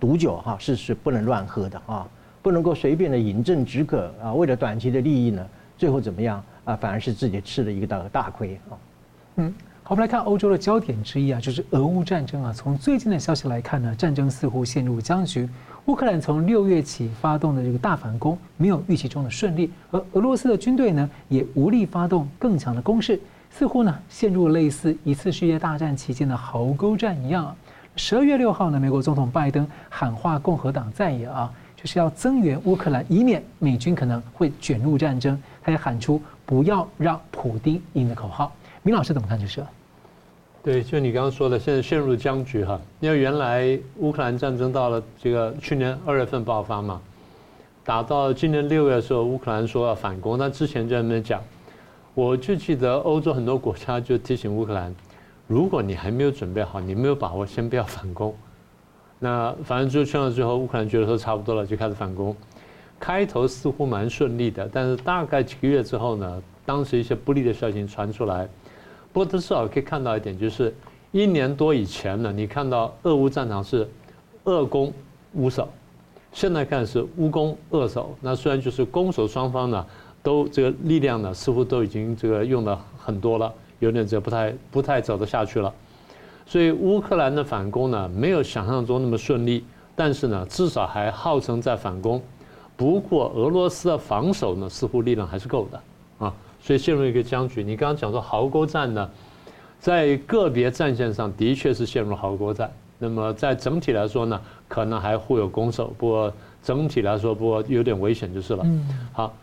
[0.01, 2.07] 毒酒哈是是不能乱喝的啊，
[2.41, 4.33] 不能够随便的饮鸩止渴啊。
[4.33, 5.45] 为了短期的利益呢，
[5.77, 6.75] 最后怎么样啊？
[6.75, 8.73] 反而是自己吃了一个大大亏啊。
[9.35, 9.53] 嗯。
[9.83, 12.53] 好，我们来看欧洲的焦点之一啊，就是俄乌战争啊。
[12.53, 15.47] 从最近的消息来看呢，战争似乎陷入僵局。
[15.85, 27.53] 乌克兰从六月起发动的这个大反攻，没有预期中的顺利，而俄罗斯的军队呢，也无力发动更强的攻势，似乎呢陷入类似一次世界大战期间的壕沟战一样。
[27.97, 35.37] 十二月六号呢，美国总统拜登喊话共和党在野啊，就是要增援乌克兰，以免美军可能会卷入战争。
[35.61, 38.51] 他也喊出不要让普丁赢的口号。
[38.81, 39.63] 明老师怎么看这事？
[40.63, 42.79] 对，就你刚刚说的，现在陷入僵局哈。
[42.99, 47.01] 因为原来乌克兰战争到了这个去年二月份爆发嘛，
[47.83, 51.41] 打到今年六月的时候，乌克兰说要反攻，但之前就在那边讲。
[52.13, 54.93] 我就记得欧洲很多国家就提醒乌克兰，
[55.51, 58.33] 如果你还没有准备好，你没有把握，先不要反攻。
[59.19, 62.33] 那反正就劝了之后，乌克兰觉得说差不多了，就开始反攻。
[62.97, 68.47] 开头似乎蛮顺利的，但是大概几个月之后呢，当时一些不利的消息传出来。
[69.11, 70.73] 不过，至少可以看到一点，就是
[71.11, 73.85] 一年多以前呢，你看到俄乌战场是
[74.45, 74.93] 俄攻
[75.33, 75.67] 乌守，
[76.31, 78.15] 现在看是乌攻俄守。
[78.21, 79.85] 那虽然就是攻守双方呢，
[80.23, 85.73] 都这个力量呢，似乎都已经这个用的很多了，有点这不太不太走得下去了。
[86.45, 89.65] 所以乌克兰的反攻呢，没有想象中那么顺利，
[89.95, 92.21] 但是呢，至少还号称在反攻。
[92.77, 95.81] 不过俄罗斯的防守呢，似乎力量还是够的
[96.25, 96.33] 啊。
[96.61, 97.63] 所以陷入一个僵局。
[97.63, 99.09] 你刚刚讲说壕沟战呢，
[99.79, 102.71] 在个别战线上的确是陷入壕沟战。
[102.99, 105.93] 那么在整体来说呢，可能还互有攻守。
[105.97, 108.63] 不过整体来说，不过有点危险就是了。
[108.63, 109.33] 嗯好，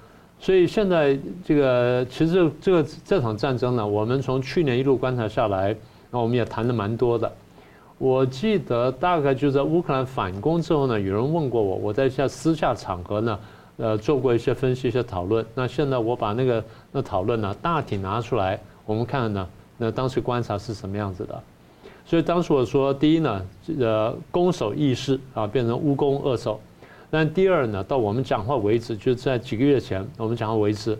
[0.40, 5.74] 所以现在这个其实这个这场战争呢，我们从去年一路观察下来，
[6.11, 7.31] 那我们也谈的蛮多的。
[7.98, 13.38] 我记得大概就在乌克兰反攻之后呢，有人问过我，我在下私下场合呢。
[13.81, 15.46] 呃，做过一些分析、一些讨论。
[15.55, 21.40] 那现在我把那个那讨论呢，大体拿出来，我们看呢，那当时观察是什么样子的。
[22.05, 23.40] 所以当时我说，第一呢，
[23.79, 26.61] 呃，攻守易势啊，变成乌攻俄守。
[27.10, 30.98] 但第二呢，到我们讲话为止，就是在几个月前，我们讲话为止，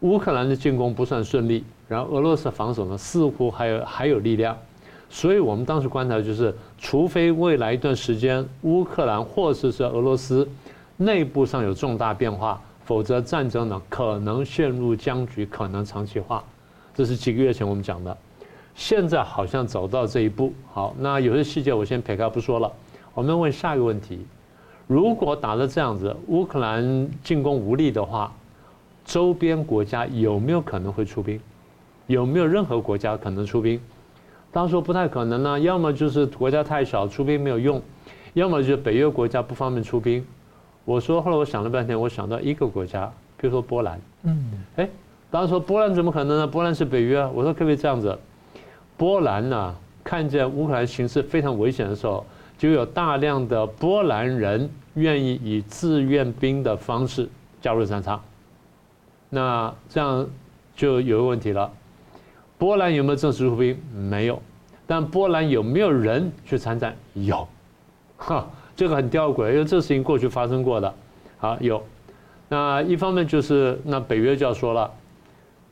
[0.00, 4.56] 乌克兰的进攻不算顺利，然后俄罗斯防守呢，似乎还有还有力量。
[5.08, 10.48] 所以我们当时观察就是，除非未来一段时间，乌克兰或者是俄罗斯。
[10.98, 16.42] 内部上有重大变化，否则战争呢可能陷入僵局，可能长期化。
[16.94, 18.16] 这是几个月前我们讲的，
[18.74, 20.54] 现在好像走到这一步。
[20.72, 22.72] 好，那有些细节我先撇开不说了。
[23.12, 24.26] 我们问下一个问题：
[24.86, 28.32] 如果打得这样子，乌克兰进攻无力的话，
[29.04, 31.40] 周边国家有没有可能会出兵？
[32.06, 33.80] 有没有任何国家可能出兵？
[34.52, 37.80] 当时说不太可能呢，要么就是国家太小，出兵没有用；
[38.34, 40.24] 要么就是北约国家不方便出兵。
[40.84, 44.00] 我说，后来我想了半天，我想到一个国家，比如说波兰。
[44.22, 44.88] 嗯，哎，
[45.32, 46.46] 当时说波兰怎么可能呢？
[46.46, 47.28] 波兰是北约啊。
[47.34, 48.16] 我说可不可以这样子？
[48.96, 52.24] 波兰呢，看见乌克兰形势非常危险的时候，
[52.58, 57.28] 就有大量的波兰人愿意以志愿兵的方式
[57.60, 58.22] 加入战场。
[59.28, 60.26] 那这样
[60.74, 61.72] 就有问题了：
[62.58, 63.78] 波兰有没有正式入兵？
[63.92, 64.40] 没有。
[64.86, 66.96] 但波兰有没有人去参战？
[67.14, 67.46] 有。
[68.16, 68.48] 哈。
[68.76, 70.94] 这个很吊诡，因为这事情过去发生过的，
[71.38, 71.82] 好有，
[72.46, 74.92] 那一方面就是那北约就要说了，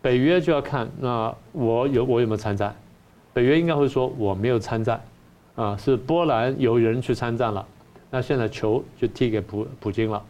[0.00, 2.74] 北约就要看那我有我有没有参战，
[3.34, 4.98] 北约应该会说我没有参战，
[5.54, 7.64] 啊是波兰有人去参战了，
[8.10, 10.22] 那现在球就踢给普普京了，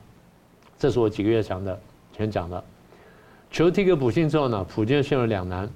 [0.79, 1.79] 这是我几个月讲的
[2.13, 2.63] 前讲的，
[3.51, 5.69] 球踢给普京之后呢，普京陷入两难，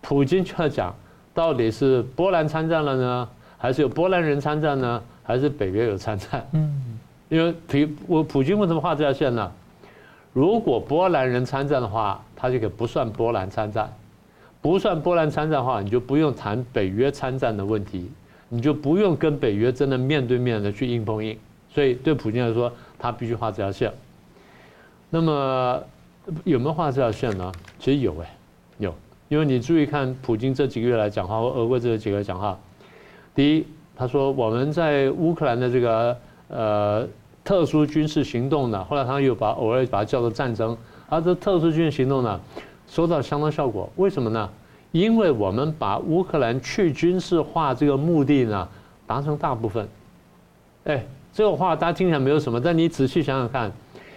[0.00, 0.94] 普京就要讲
[1.34, 5.02] 到底是波兰参战了呢，还是有波兰人参战呢？
[5.22, 6.48] 还是北约有参战？
[6.52, 6.98] 嗯，
[7.28, 9.52] 因为普我普京为什么画这条线呢？
[10.32, 13.92] 如果波兰人参战的话，他就可以不算波兰参战，
[14.62, 18.10] 不算波兰参战的话，你就不用谈北约参战的问题，
[18.48, 21.36] 你就不用跟北约真的面对面的去硬碰硬。
[21.70, 23.92] 所以对普京来说，他必须画这条线。
[25.10, 25.82] 那么
[26.44, 27.52] 有没有画这条线呢？
[27.78, 28.36] 其实有哎，
[28.78, 28.94] 有，
[29.28, 32.58] 因为你注意看普京这几个月来讲话，或俄国这几个讲话，
[33.34, 36.16] 第一，他说我们在乌克兰的这个
[36.48, 37.06] 呃
[37.44, 40.76] 特殊军事行动呢，后来他又把偶尔把它叫做战争，
[41.08, 42.40] 而这特殊军事行动呢，
[42.88, 43.90] 收到相当效果。
[43.96, 44.50] 为什么呢？
[44.92, 48.68] 因为我们把乌克兰去军事化这个目的呢
[49.06, 49.86] 达成大部分。
[50.84, 53.70] 哎，这个话大家听起来没有什么，但你仔细想想看。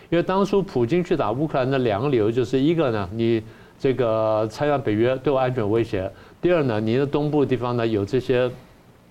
[0.10, 3.42] 因为当初普京去打乌克兰的两个理由，就是一个呢，你
[3.80, 6.06] 这个参加北约对我安全威胁；
[6.42, 8.52] 第二呢，你的东部地方呢有这些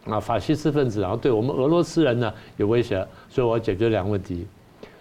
[0.04, 2.96] 啊法西斯分子，然后对我们俄罗斯人呢有威胁，
[3.30, 4.46] 所以我要解决两个问题。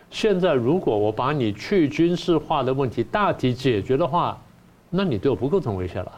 [0.09, 4.41] 现在如果我把你去军事化的问题大体解决的话，
[4.89, 6.11] 那你对我不构成威胁了，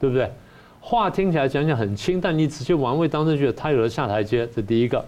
[0.00, 0.28] 对不对？
[0.80, 5.04] 话听起来讲讲很轻，但你仔细玩味当中，觉得他有了下台阶，这第一个。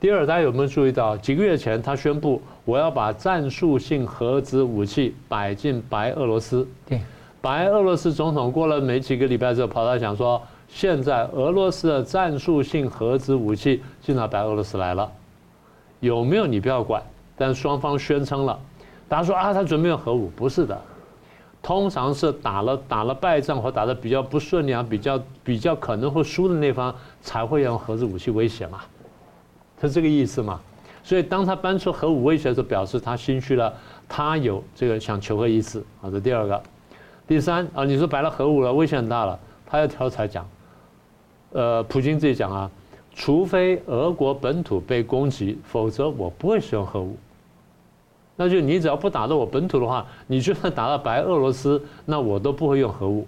[0.00, 6.66] 第二，大家有没有注意到，几个月前他宣布我要把战术性核子武器摆进白俄罗斯。
[6.86, 7.00] 对，
[7.40, 15.10] 白俄罗斯总统过了没几个礼拜之后，跑来讲说，现在俄罗斯的战术性核子武器进到白俄罗斯来了，
[16.00, 17.02] 有没有你不要管，
[17.36, 18.58] 但双方宣称了。
[19.08, 20.30] 大家说啊，他准备用核武？
[20.36, 20.78] 不是的，
[21.66, 28.82] 通常是打了打了败仗或打得比较不顺利啊，比较比较可能会输的那方才会用核子武器威胁嘛。
[29.82, 30.60] 是这个意思嘛？
[31.02, 33.74] 所以当他搬出核武威胁的时候，表示他心虚了，
[34.08, 35.84] 他有这个想求和意思。
[36.00, 36.62] 好，这第二个，
[37.26, 40.48] 第三啊，你说摆了核武了，危险大了，他要挑才讲。
[41.50, 42.70] 呃，普京自己讲啊，
[43.12, 47.16] 除非俄国本土被攻击，否则我不会使用核武。
[48.36, 53.26] 那就你只要不打到我本土的话，你就算打到白俄罗斯，那我都不会用核武。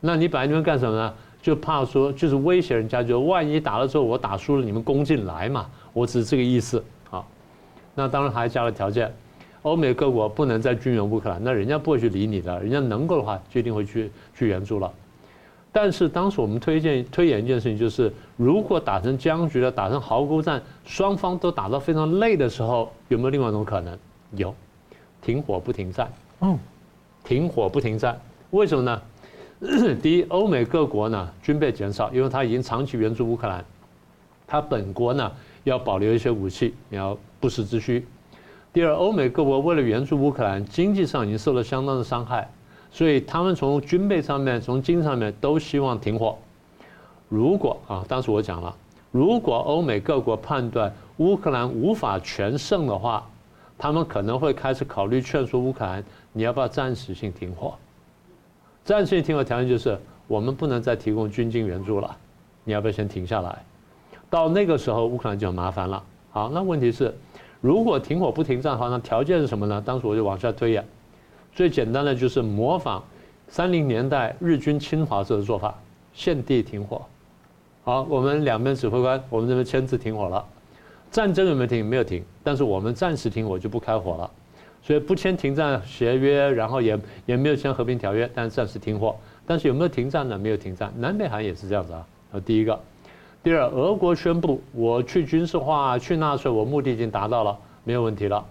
[0.00, 1.12] 那你摆那边干什么呢？
[1.42, 5.66] 就怕说，就是威胁人家，就万一打了之后我打输了，你们攻进来嘛。
[5.92, 7.24] 我只是这个意思啊，
[7.94, 9.14] 那当然还加了条件，
[9.62, 14.90] 欧美各国不能再军援乌克兰，那人家不会去理你的，人家能够的话就一定会去去援助了。
[15.70, 23.96] 但是当时我们推荐推演一件事情，就是如果打成僵局了，打成壕沟战，双方都打到非常累的时候，有没有另外一种可能？
[24.32, 24.54] 有，
[25.22, 26.10] 停火不停战。
[26.40, 26.58] 嗯，
[27.24, 29.02] 停火不停战，为什么呢？
[30.02, 33.64] 第一，欧美各国呢军备减少，因为它已经长期援助乌克兰，
[34.46, 35.32] 它本国呢。
[35.66, 38.06] 要保留一些武器，你要不时之需。
[38.72, 42.48] 第二，欧美各国为了援助乌克兰，经济上已经受了相当的伤害，
[42.92, 46.38] 所以他们从军备上面、从经济上面都希望停火。
[47.28, 48.72] 如果啊，当时我讲了，
[49.10, 53.28] 如果欧美各国判断乌克兰无法全胜的话，
[53.78, 57.74] 他们可能会开始考虑劝说乌克兰，你要不要暂时性停火？
[58.84, 62.16] 暂时性停火条件就是我们不能再提供军经援助了，
[62.64, 63.64] 你要不要先停下来？
[64.30, 66.02] 到那个时候，乌克兰就很麻烦了。
[66.30, 67.14] 好，那问题是，
[67.60, 69.82] 如果停火不停战的话，那条件是什么呢？
[69.84, 70.84] 当时我就往下推演，
[71.52, 73.02] 最简单的就是模仿
[73.48, 75.74] 三零年代日军侵华时的做法，
[76.12, 77.02] 现地停火。
[77.84, 80.44] 好，我们两边指挥官，我们这边签字停火了。
[81.10, 81.84] 战争有没有停？
[81.84, 84.30] 没有停，但是我们暂时停火就不开火了。
[84.82, 89.16] 所以不签停战协约，然后也也没有签和平条约，但是暂时停火。
[89.44, 90.38] 但是有没有停战呢？
[90.38, 90.92] 没有停战。
[90.98, 92.06] 南北韩也是这样子啊。
[92.30, 92.78] 好，第一个。
[93.42, 98.44] 第二，俄国宣布我去军事化、去纳粹，我目的已经达到了，没有问题了。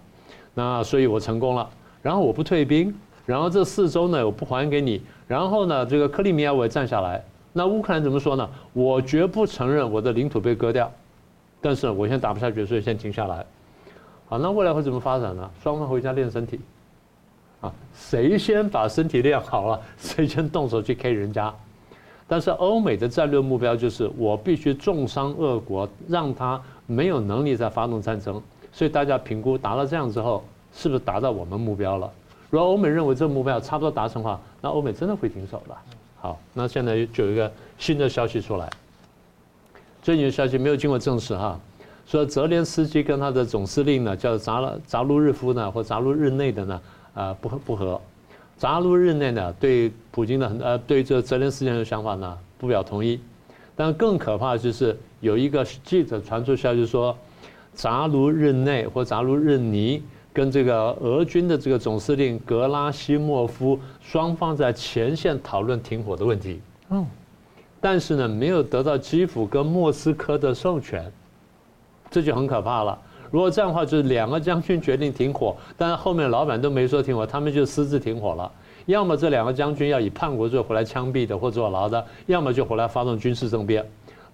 [0.54, 1.70] 那所以我成功了。
[2.02, 2.94] 然后我不退兵，
[3.26, 7.24] 然后这四周呢我不还给你，然后呢这个克里米亚我也占下来。
[7.52, 8.50] 那乌克兰怎么说呢？
[8.74, 10.92] 我绝不承认我的领土被割掉，
[11.66, 13.44] 但是我现在打不下去，所以先停下来。
[14.28, 15.50] 好，那未来会怎么发展呢？
[15.64, 16.60] 双方回家练身体。
[17.60, 21.52] 啊，谁先把身体练好了， 谁先动手去 K 人家。
[22.28, 28.40] 但是欧美的战略目标就是我必须重伤俄国，让他没有能力再发动战争。
[28.72, 32.08] 所以大家评估达到这样之后，是不是达到我们目标了？
[32.52, 35.76] 如果欧美认为这个目标差不多达成的话，那欧美真的会停手的。
[36.22, 38.70] 好，那现在就有一个新的消息出来，
[40.06, 41.60] 最近的消息没有经过证实哈，
[42.06, 46.82] 说泽连斯基跟他的总司令呢，叫扎拉扎卢日夫呢，或扎卢日内的呢，
[47.16, 48.00] 啊不不和。
[48.56, 53.20] 扎卢日内呢，对普京的很呃，对这泽连斯基的想法呢，不表同意。
[53.76, 57.18] 但更可怕的就是有一个记者传出消息说，
[57.74, 66.62] 扎卢日内或扎卢日尼跟这个俄军的这个总司令格拉西莫夫双方在前线讨论停火的问题。
[66.92, 67.04] 嗯，
[67.86, 71.06] 但是呢，没有得到基辅跟莫斯科的授权。
[72.10, 73.00] 这就很可怕了。
[73.30, 78.52] 如果这样的话，就是两个将军决定停火，但是后面老板都没说停火，他们就私自停火了。
[78.88, 83.86] 要么这两个将军要以叛国罪回来枪毙的或坐牢的，要么就回来发动军事政变。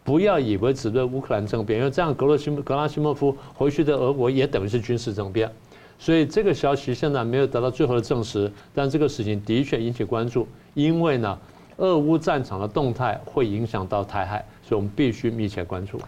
[0.02, 5.52] 不要以为只对乌克兰政变，因为这样格罗西格拉西莫夫回去的俄国也等于是军事政变。
[6.00, 11.38] 所以这个消息现在没有得到最后的证实，但这个事情的确引起关注，因为呢，
[11.78, 16.00] 俄乌战场的动态会影响到台海，所以我们必须密切关注。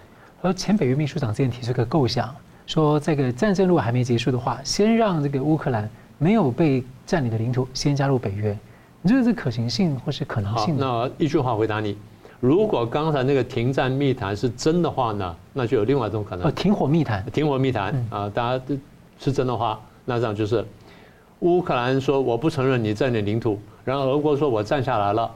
[0.41, 2.33] 而前北约秘书长之前提出一个构想，
[2.67, 8.57] 说这个战争如果还没结束的话，先让这个乌克兰没有被占领的领土先加入北约，
[9.01, 10.77] 你觉得这可行性或是可能性？
[10.77, 11.97] 那一句话回答你：
[12.39, 16.51] 如果刚才那个停战密谈是真的话呢，那就有另外一种可能。
[16.53, 18.77] 停火密谈，停火密谈啊，大家都。
[19.19, 20.65] 是真的话，那这样就是，
[21.39, 25.31] 乌克兰说我不承认你占领领土，然后俄国说我占下来了，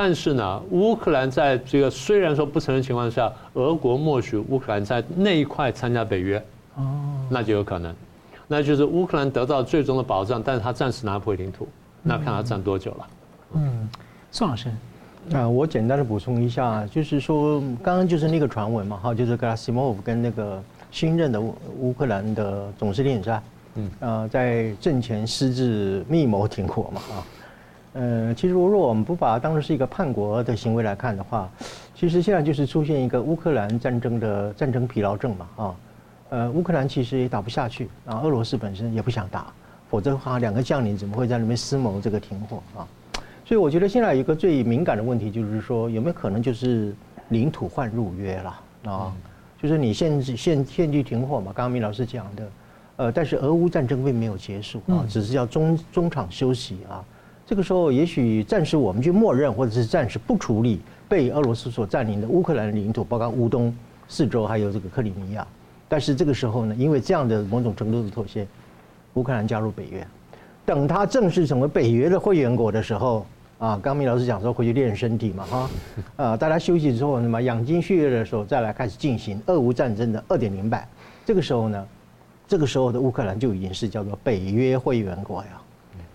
[0.00, 6.38] 但是呢，乌克兰在这个虽然说不承认情况下，俄国默许乌克兰在那一块参加北约，
[6.76, 6.84] 哦，
[7.28, 7.92] 那就有可能，
[8.46, 11.66] 那就是乌克兰得到最终的保障，但是他暂时拿不回领土，
[12.00, 13.06] 那看他占多久了。
[13.54, 13.88] 嗯，
[14.30, 14.70] 宋老师，
[15.32, 20.62] 啊，我简单的补充一下，就是说刚刚就是那个传闻嘛，哈，就是格拉西莫夫跟那个。
[20.90, 23.42] 新任的乌乌克兰的总司令是吧？
[23.74, 27.20] 嗯，呃，在阵前私自密谋停火嘛，啊，
[27.98, 31.50] 呃，其实如果我们不把它当成是一个叛国的行为来看的话，
[31.96, 35.74] 其实现在就是出现一个乌克兰战争的战争疲劳症嘛，啊，
[36.28, 39.52] 呃，乌克兰其实也打不下去，啊，俄罗斯本身也不想打，
[39.90, 42.86] 否则的话，两个将领怎么会在那边私谋这个停火啊？
[43.44, 46.94] 所以我觉得现在有一个最敏感的问题就是说，有没有可能就是
[47.30, 48.60] 领土换入约了
[48.92, 49.12] 啊？
[49.60, 52.48] 就是你限制限限制停火嘛，刚刚米老师讲的，
[52.94, 57.04] 呃，但是俄乌战争并没有结束啊，只是要中中场休息啊。
[57.48, 63.74] 这个时候也许暂时我们就默认，或者是暂时不处理被俄罗斯所占领的乌克兰领土，包括乌东
[64.06, 65.46] 四周还有这个克里米亚。
[65.88, 68.46] 但是这个时候呢，因为这样的某种程度的妥协，
[69.14, 70.06] 乌克兰加入北约，
[70.66, 73.24] 等他正式成为北约的会员国的时候。
[73.58, 75.70] 啊，刚明老师讲说回去练身体嘛，哈，
[76.14, 80.86] 啊，大家休息之后，那么养精蓄锐的时候，再来开始进行俄乌战争的二点零版。
[81.26, 81.86] 这个时候呢，
[82.46, 85.60] 这个时候的乌克兰就已经是叫做北约会员国呀，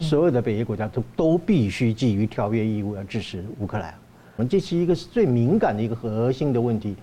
[0.03, 3.93] 所有的北约国家都都必须基于条约义务要支持乌克兰。
[4.35, 6.95] 我们这是一个最敏感的一个核心的问题，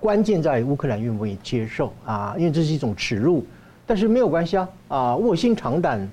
[0.00, 3.44] 关键在于乌克兰愿不愿意接受啊，因为这是一种耻辱。
[3.86, 6.08] 但是没有关系啊，啊，卧薪尝胆，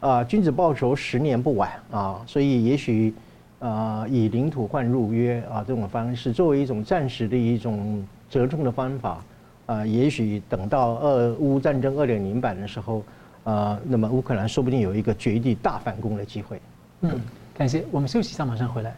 [0.00, 3.12] 啊，君子报仇十年不晚啊，所以也许。
[3.58, 9.24] 啊、以领土换入约啊，这种方式作为一种暂时的一种折中的方法
[9.64, 13.02] 啊，也许等到俄乌战争二点零版的时候
[13.46, 16.60] 啊，那么乌克兰说不定有一个绝地大反攻的机会。
[17.02, 17.20] 嗯，
[17.54, 18.92] 感谢，我们休息一下，马上回来。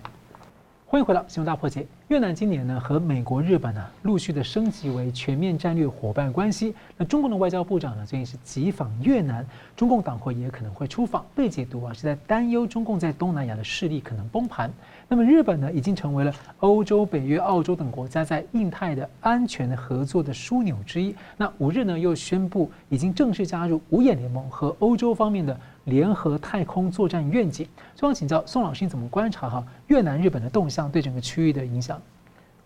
[0.86, 1.82] 欢迎回到《新闻大破解》。
[2.09, 6.74] 越南今年呢和美国、日本呢陆续的升级为全面战略伙伴关系。
[6.96, 9.44] 那中共的外交部长呢最近是急访越南，
[9.76, 11.26] 中共党魁也可能会出访。
[11.34, 14.72] 被解读啊是在担忧中共在东南亚的势力可能崩盘。
[15.09, 21.15] 那么日本呢已经成为了欧洲、北约、澳洲等国家在印太的安全合作的枢纽之一。
[21.37, 25.59] 那五日呢又宣布已经正式加入五眼联盟和欧洲方面的。
[25.89, 31.99] 联合太空作战愿景，希望请教宋老师，你怎么观察哈越南、日本的动向对整个区域的影响？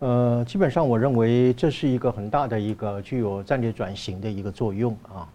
[0.01, 5.28] 呃，基本上我认为这是一个很大的一个具有战略转型的一个作用啊。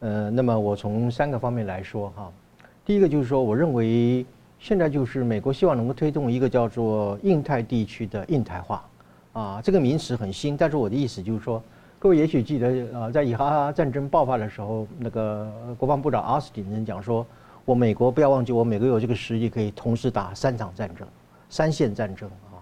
[0.00, 2.32] 呃，那么我从三个方面来说哈，
[2.84, 4.26] 第一个就是说，我认为
[4.60, 8.84] 现在就是美国希望能够推动一个叫做印太地区的印台化
[9.32, 11.60] 啊，这个名词很新，但是我的意思就是说。
[11.98, 15.46] 各位也许记得，呃，在以哈哈战争爆发的时候，那个
[15.76, 17.26] 国防部长奥斯汀人讲说，
[17.66, 21.06] 我美国不要忘记，我美国有这个实力可以同时打三场战争，
[21.50, 22.56] 三线战争啊。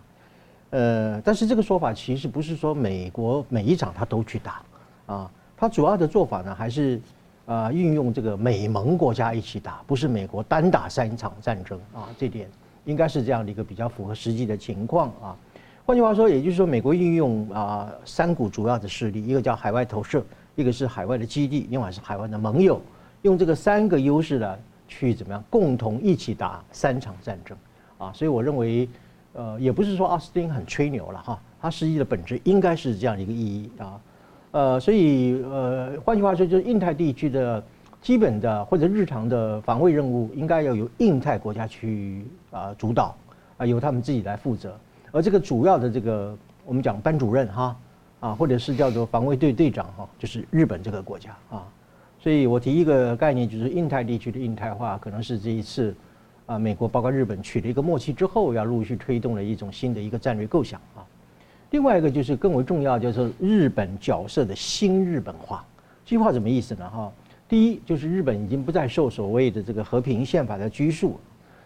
[0.70, 4.60] 呃，但是这个说法其实不是说美国每一场他都去打，
[5.06, 7.00] 啊，他主要的做法呢，还是
[7.48, 12.46] 啊运用这个美盟国家一起打，不是美国单打三场战争啊，这点
[12.84, 15.34] 应该是这样的一个比较符合实际的情况啊。
[15.86, 20.22] 换句话说，也就是说，美国运用啊三股主要的势力，一个叫海外投射，
[20.54, 22.78] 一个是海外的基地，另外是海外的盟友，
[23.22, 27.56] 用这个三个优势呢，去怎么样共同一起打三场战争
[27.96, 28.12] 啊？
[28.12, 28.86] 所以我认为，
[29.32, 33.98] 呃，也不是说奥斯汀很吹牛了哈，它实际的本质应该是这样一个意义啊。
[34.50, 37.62] 呃，所以呃，换句话说，就是印太地区的
[38.00, 43.14] 基本的或者日常的防卫任务，应该要由印太国家去啊主导
[43.58, 44.74] 啊，由他们自己来负责。
[45.12, 47.76] 而这个主要的这个我们讲班主任哈
[48.20, 51.66] 啊，或者是叫做防卫队队长哈，就是日本这个国家啊。
[52.18, 55.94] 所以我提一个概念，就是印太地区的印太化，可能是这一次
[56.46, 60.80] 啊，美国包括日本取得一个默契之后，要陆续推动的一种新的一个战略构想。
[61.70, 65.64] 另外一个就是更为重要，就是日本角色的新日本化。
[66.04, 66.88] 这句话什么意思呢？
[66.88, 67.12] 哈，
[67.46, 71.20] 第一就是日本已经不再受所谓的这个和平宪法的拘束，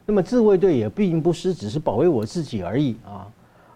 [0.05, 3.27] 那么自卫队也并不是只是保卫我自己而已啊，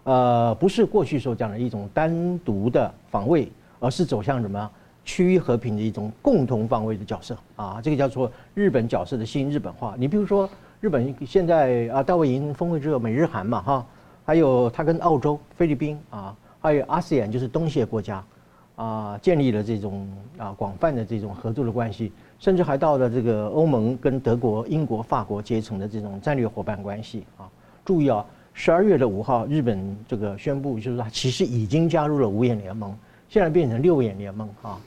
[0.03, 3.49] 呃，不是过去所讲的一种单独的防卫，
[3.79, 4.69] 而是走向什么
[5.05, 9.95] 区域和平的一种共同防卫的角色啊，这个叫做日本角色的新日本化。
[9.97, 10.49] 你比如说，
[10.81, 13.85] 日本现在啊，大卫营峰会之后，美日韩嘛，哈。
[14.27, 18.21] 还有他跟澳洲、菲律宾啊，还有 ASEAN 就是东协国家，
[18.75, 20.05] 啊，建立了这种
[20.37, 27.47] 啊广泛的这种合作的关系，甚至还到了这个欧盟跟德国、英国、法国结成的这种战略伙伴关系啊。
[27.85, 32.93] 注意啊，十二月的五号，日本这个宣布，就是说其实已经加入了五眼联盟，
[33.29, 34.77] 现在变成六眼联盟啊。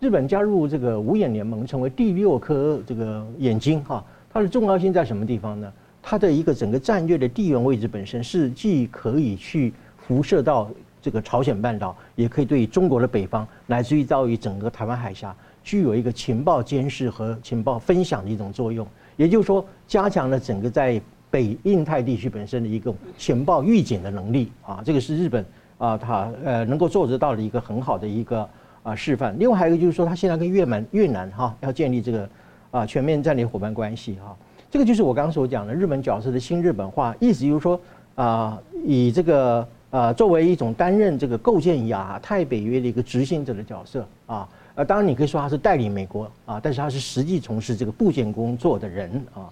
[0.00, 4.04] 日本加入这个五眼联盟，成为第六颗这个眼睛哈。
[4.32, 5.72] 它的重要性在什么地方呢？
[6.02, 10.70] 它的一个整个战略的地缘位置本身是既可以去辐射到
[11.00, 18.86] 这个朝鲜半岛，也可以对中国的北方，乃至于到于整个台湾海峡，具有一个情报监视和情报分享的一种作用。
[19.16, 25.44] 也就是说，加强了整个在北印太地区本身的一个情报预警的能力啊，这个是日本
[25.76, 28.48] 啊，它呃能够做得到的一个很好的一个
[28.82, 29.38] 啊示范。
[29.38, 32.28] 另外还有一个就是说，它现在跟越南越南哈要建立这个
[32.70, 34.36] 啊全面战略伙伴关系哈。
[34.70, 37.80] 这个就是我刚刚所讲的日本角色的新日本化，意思就是说
[38.14, 49.48] 啊，以这个呃作为一种担任这个构建亚太北约的一个执行者的角色啊，呃，当然你可以说他是代理美国啊，但是他是实际从事这个部件工作的人啊，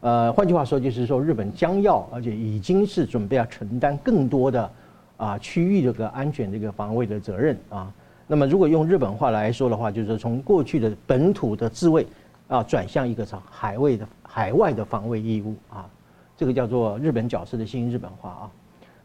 [0.00, 4.70] 呃，换句话说就是说日本将要而且已经是准备要承担更多的
[5.18, 7.92] 啊区域这个安全这个防卫的责任啊。
[8.26, 12.06] 那么如果用日本话来说的话，就是从过去的本土的自卫
[12.54, 14.06] 啊，转向一个啥海外的。
[14.22, 15.88] 海外的防卫义务啊，
[16.36, 18.50] 这个叫做日本角色的新日本化啊。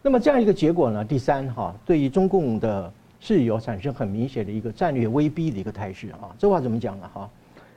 [0.01, 6.33] 那么这样一个结果呢，第三哈，对于中共的是有产生很明显的一个战略威逼的一个态势啊。
[6.39, 7.09] 这话怎么讲呢？
[7.13, 7.29] 哈，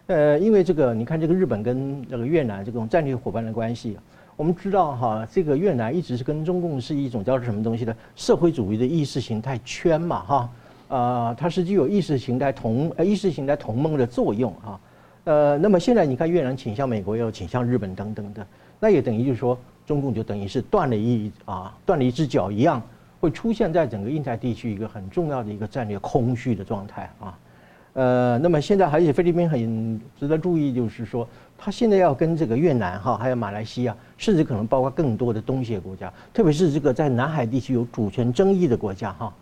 [0.06, 3.98] 呃，因为这个你看这个日本跟那个越南这种战略伙伴的关系，
[4.34, 10.50] 我们知道哈，这个越南一直是跟中共是一种叫什么东西的社会主义的意识形态圈嘛哈，
[10.88, 14.80] 呃，它是具有意识形态同呃意识形态同盟的作用啊。
[15.24, 18.44] 呃，那么现在你看越南倾向美国，又倾向日本等等的，
[18.80, 19.56] 那也等于就是说，
[19.86, 22.82] 中共就等于是断了一啊，断了一只脚一样，
[23.20, 27.38] 会出现在整个印太地区一个很重要的一个战略空虚的状态啊。
[27.92, 39.32] 呃，那么现在而且菲律宾很值得注意，就是说，他现在要跟这个越南哈，还有马来西亚，甚至可能包括更多的东协国家，特别是这个在南海地区有主权争议的国家哈，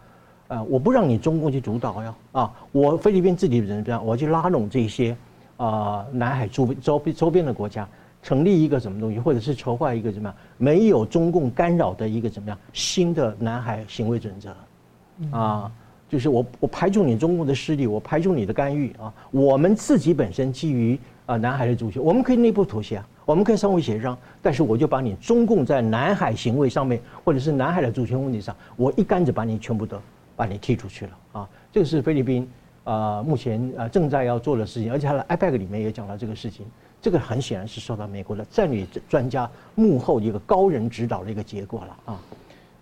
[0.48, 5.16] 呃，我不让你中共去主导呀，啊，我菲律宾自己人这样，我去拉拢这些。
[5.60, 7.86] 啊，南海周周边周边的国家
[8.22, 15.70] 成立一个什么东西，或者是筹划一个怎么样没有中共干扰的一个怎么样新的南海行为准则，啊，
[16.08, 30.00] 就是我我排除你中共的势力，我排除你的干预啊，我们自己本身基于啊南海的主权，我们可以内部妥协啊，我们可以商会协商，但是我就把你中共在南海行为上面，或者是南海的主权问题上，我一竿子把你全部都
[30.36, 32.48] 把你踢出去了啊，这个是菲律宾。
[32.84, 36.64] 啊，目前啊正在要做的事情，而且他的 IPEC 里面也讲到这个事情，
[37.00, 42.20] 这个很显然是受到美国的战略专家幕后一个高人指导的一个结果了啊，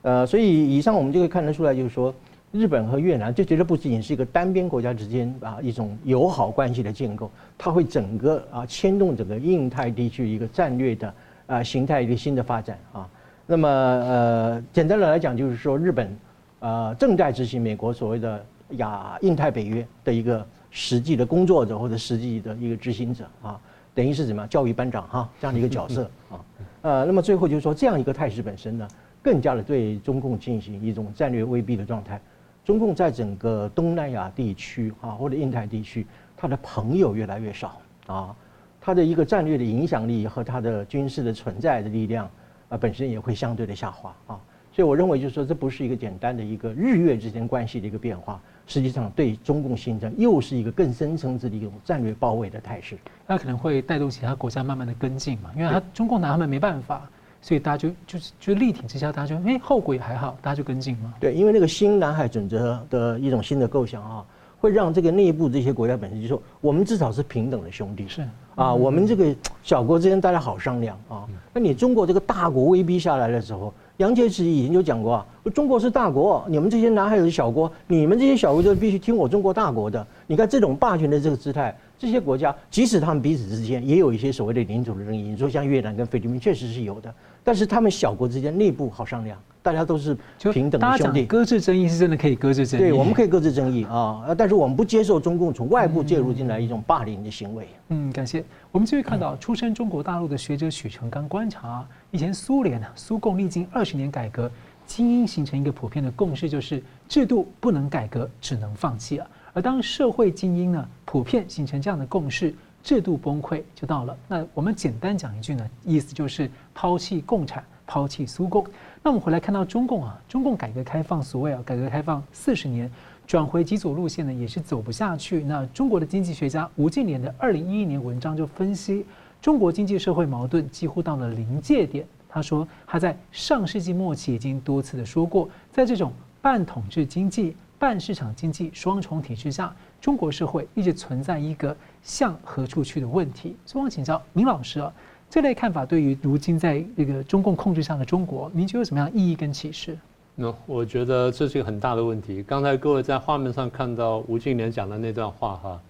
[0.03, 2.15] 呃，所以以上我们就可以看得出来，就是说
[2.53, 7.29] 日本和越南这绝对不仅仅是一个单边国家之间啊一种友好关系的建构，
[7.59, 11.15] 它会整个啊牵动整个印太地区一个战略的
[11.49, 13.09] 啊形态一个新的发展啊。
[13.47, 16.17] 那么呃，简单的来讲，就是说日本
[16.61, 18.45] 啊正在执行美国所谓的。
[18.71, 23.61] 亚印太北约的一个实际的工作者或者实际的一个执行者啊，
[23.95, 26.45] 等于是怎么样教育班长哈这样的一个角色 啊，
[26.83, 28.87] 呃，那么最后就是说这样一个态势本身呢，
[29.23, 32.21] 更加的对中共进行一种战略威逼的状态。
[32.65, 36.07] 中共在整个东南亚地区啊或者印太地区，
[36.37, 38.37] 他的朋友越来越少啊，
[38.79, 42.31] 他的一个战略的影响力和他的军事的存在的力量
[42.69, 44.39] 啊本身也会相对的下滑啊。
[44.71, 48.39] 所以我认为就是说这不是一个简单的一个日月之间关系的一个变化。
[48.69, 57.09] 实际上，对中共形成又是一个更深层次的一种战略包围的态势，那可能会带动其他国家慢慢的跟进嘛，因为他中共拿他们没办法，
[57.41, 61.15] 所以大家就就是就力挺之下，大家就哎后果也还好，大家就跟进嘛。
[61.19, 64.23] 对，因为那个新南海准则的一种新的构想啊，
[64.61, 68.23] 会让这个内部这些国家本身就说，我们至少是平等的兄弟，是
[68.55, 71.27] 啊，我们这个小国之间大家好商量啊。
[71.55, 73.73] 那你中国这个大国威逼下来的时候。
[73.99, 80.07] 杨洁篪以前就讲过啊，中国是大国，你们这些南海是小国，你们这些小国就必须听我中国大国的。
[80.29, 89.37] 你看这种霸权的这个姿态，这些国家即使他们彼此之间也有一些所谓的领土的争议，你说像越南跟菲律宾确实是有的，但是他们小国之间内部好商量。
[89.61, 90.17] 大家都是
[90.53, 91.27] 平等的兄弟。
[91.27, 97.69] 搁置争议是真的可以搁置争议，对，我们可以搁置争议啊，但是我们不接受中共从外部介入进来一种霸凌的行为。
[97.89, 98.43] 嗯，感谢。
[98.71, 104.51] 我们继续看到，出身中国大陆的学者许成刚观察，以前苏联呢，苏共历经二十年改革，
[104.87, 109.31] 精英形成一个普遍的共识，就是制度不能改革，只能放弃了。
[109.53, 114.17] 而当社会精英呢，普遍形成这样的共识，制度崩溃就到了。
[114.27, 118.65] 那我们简单讲一句呢，意思就是抛弃共产，抛弃苏共。
[119.03, 122.91] 那我们回来看到中共啊，中共改革开放，所谓啊，改革开放四十年，
[123.27, 125.45] 转回极左路线呢，也是走不下去。
[125.45, 129.05] 那中国的经济学家吴敬琏的二零一一年文章就分析，
[129.41, 132.07] 中国经济社会矛盾几乎到了临界点。
[132.29, 136.13] 他说他在上世纪末期已经多次的说过，在这种
[136.43, 143.57] 半统治经济、半市场经济双重体制下，中国社会一直存在一个向何处去的问题。
[143.65, 144.93] 所以我请教明老师啊，
[145.31, 149.97] 这类看法对于如今在这个中共控制下的中国，您觉得有什么样的意义跟启示？
[150.35, 152.43] 那我觉得这是一个很大的问题。
[152.43, 155.81] 刚才各位在画面上看到吴敬琏讲的那段话哈，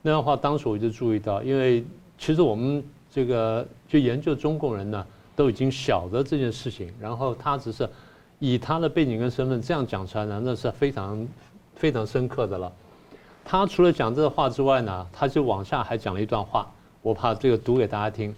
[0.00, 1.84] 那段话当时我就注意到，因为
[2.24, 5.06] 其实我们这个就研究中共人呢，
[5.36, 7.86] 都已经晓得这件事情，然后他只是。
[8.40, 11.26] 以他的背景跟身份这样讲出来呢，那是非常
[11.76, 12.70] 非常深刻的了。
[13.44, 16.70] 他除了讲这个话之外呢，他就往下还讲了一段话，
[17.00, 18.34] 我怕这个读给大家听。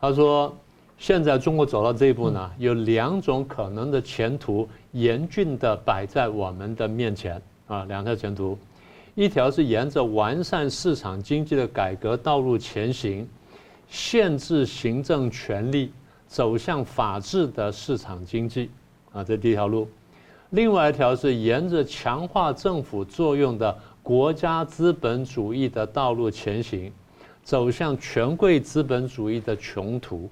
[0.00, 0.54] 他说
[0.98, 8.58] ：“现在中国走到这一步呢，有两种可能的前途严峻地摆在我们的面前啊，两条前途，
[9.14, 13.28] 一条是沿着完善市场经济的改革道路前行，
[13.88, 15.92] 限制行政权力，
[16.26, 18.70] 走向法治的市场经济。”
[19.12, 19.86] 啊，这第一条路，
[20.50, 26.90] 另外一条是沿着强化政府作用的国家资本主义的道路前行，
[27.42, 30.30] 走向权贵资本主义的穷途。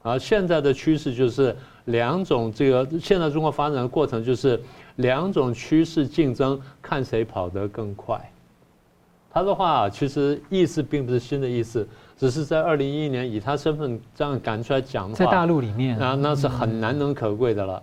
[0.00, 4.58] 而现在的趋势就是两种，这个现在中国发展的过程就是
[4.96, 8.30] 两种趋势竞争，看谁跑得更快。
[9.30, 11.86] 他的话其实意思并不是新的意思。
[12.16, 17.82] 只是在二零一一年以他身份这样赶出来讲的话，在大陆里面啊，那是很难能可贵的了。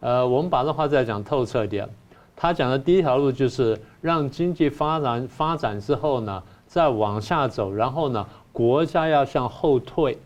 [0.00, 1.88] 呃，我们把这话再讲透彻一点。
[2.36, 10.18] 他讲的第一条路就是让经济发展发展之后呢，再往下走，然后呢，国家要向后退，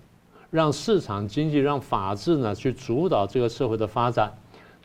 [0.51, 4.33] 让市场经济、让法治呢去主导这个社会的发展，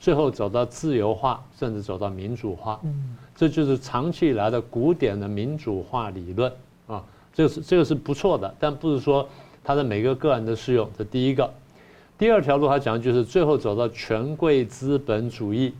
[0.03, 2.77] 最后走到自由化，甚至走到民主化。
[2.83, 6.51] 嗯，这就是长期以来的古典的民主化理论
[6.87, 7.01] 啊。
[7.33, 9.25] 这个是这个是不错的，但不是说
[9.63, 10.89] 它的每个个案都适用。
[10.97, 11.49] 这第一个，
[12.17, 15.73] 第二条路他讲的就是最后走到权贵资本主义，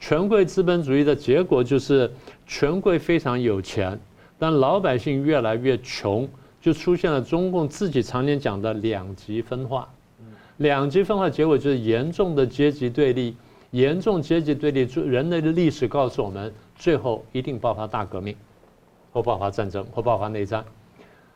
[0.00, 2.10] 权贵资本主义的结果就是
[2.46, 4.00] 权贵非常有钱，
[4.38, 6.26] 但老百姓越来越穷，
[6.62, 9.86] 就出现了中共自己常年讲的两极分化。
[10.56, 13.36] 两极分化结果就是严重的阶级对立，
[13.70, 18.34] 严重阶级对立，人类的历史告诉我们，最后一定爆发大革命，
[19.12, 20.64] 或爆发战争，或爆发内战。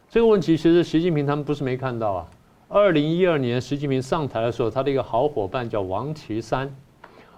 [0.08, 2.26] 这个问题其实习近平他们不是没看到啊。
[2.68, 6.72] 二零一二年习近平上台的时候，他的一个好伙伴叫王岐山，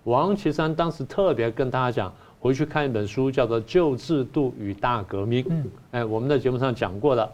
[0.04, 5.42] 王岐山当时特别跟大家讲，回去看一本书，叫做《旧制度与大革命》。
[5.48, 7.24] 嗯，哎，我们在节目上讲过的，《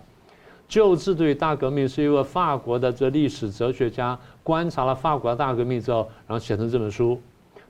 [0.68, 7.20] 旧制度与大革命》是一位法国的这历史哲学家观察了法国大革命之后，然后写成这本书。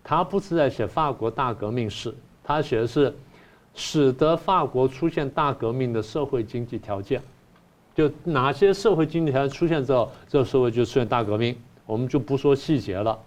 [0.08, 3.14] 他不是在写法国大革命史，他写的是
[3.74, 7.20] 使得法国出现大革命的社会经济条件。
[7.94, 11.54] 就哪些社会经济条件出现之后，这个社会就出现大革命，
[11.84, 13.18] 我们就不说细节了。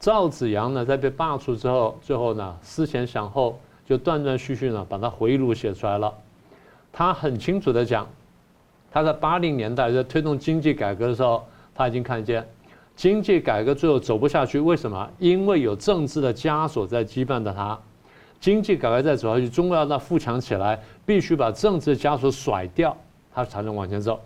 [0.00, 6.12] 赵紫阳呢，在被罢黜之后，最后呢思前想后，就断断续续呢把他回忆录写出来了。
[6.92, 8.04] 他很清楚的讲，
[8.90, 12.44] 他在八零年代在推动经济改革的时候，他已经看见
[12.96, 15.10] 经济改革最后走不下去，为什么？
[15.18, 17.78] 因为有政治的枷锁在羁绊着他。
[18.40, 22.96] 经济改革再走下去，中国要让富强起来，必须把政治枷锁甩掉。
[23.34, 24.20] 他才能往前走，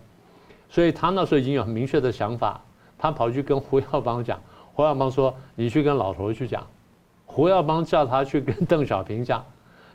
[0.69, 2.61] 所以他那时候已经有很明确的想法。
[2.95, 4.39] 他跑去跟胡耀邦讲，
[4.73, 6.63] 胡耀邦说：“你去跟老头去讲。”
[7.25, 9.43] 胡耀邦叫他去跟邓小平讲，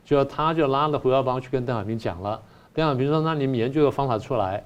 [0.03, 2.41] 就他就拉着胡耀邦去跟邓小平讲了。
[2.73, 4.61] 邓小平说：“那你们研究个方法出来。”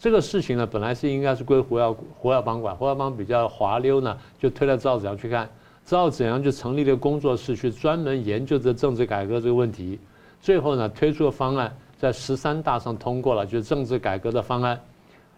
[0.00, 5.46] 这个事情呢，本来是应该是归胡耀胡耀邦管，胡耀邦比较滑溜呢，就推到赵紫阳去看。
[5.84, 10.00] 赵紫阳就成立了工作室，去专门研究这政治改革这个问题。
[10.40, 11.70] 最后呢，推出的方案。
[11.98, 14.80] 在十三大上通过了，就是政治改革的方案，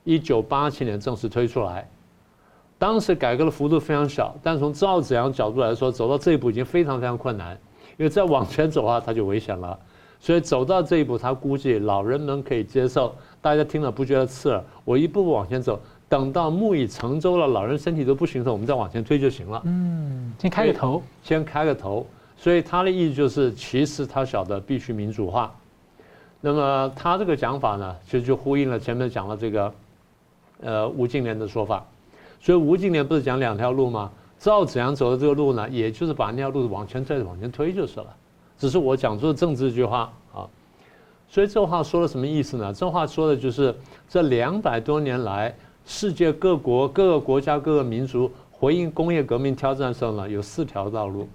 [0.04, 1.90] 一九八七年正式推出来。
[2.78, 7.58] 当时改革的幅度非常小，但从赵紫阳角度来说，走到这一步已经非常非常困难，
[7.96, 9.76] 因为再往前走的话，他就危险了。
[10.20, 13.12] 所以走到这一步，他估计老人们可以接受，
[13.43, 14.64] 大家听了不觉得刺耳。
[14.84, 15.78] 我一步步往前走，
[16.09, 19.61] 等到木已成舟了，老人身体都不行的时候，我们再往前推就行了。
[19.64, 22.07] 嗯，先开个头，先开个头。
[22.38, 25.53] 所以他的意思就是，其实他晓得必须民主化。
[26.40, 29.74] 那么他这个讲法呢，其实就呼应了前面讲的这个，
[30.61, 31.84] 呃，吴敬琏的说法。
[32.40, 34.11] 所以吴敬琏不是讲两条路吗？
[34.38, 38.07] 赵紫阳走的这个路呢，也就是把那条路往前再往前推就是了。
[38.59, 40.12] 只是我讲出的政治这句话啊。
[41.33, 42.70] 所以这话说的什么意思呢？
[42.74, 43.74] 这话说的就是
[44.07, 45.55] 这两百多年来，
[45.87, 51.26] 世界各国各个国家各个民族回应工业革命挑战的时候呢，有四条道路。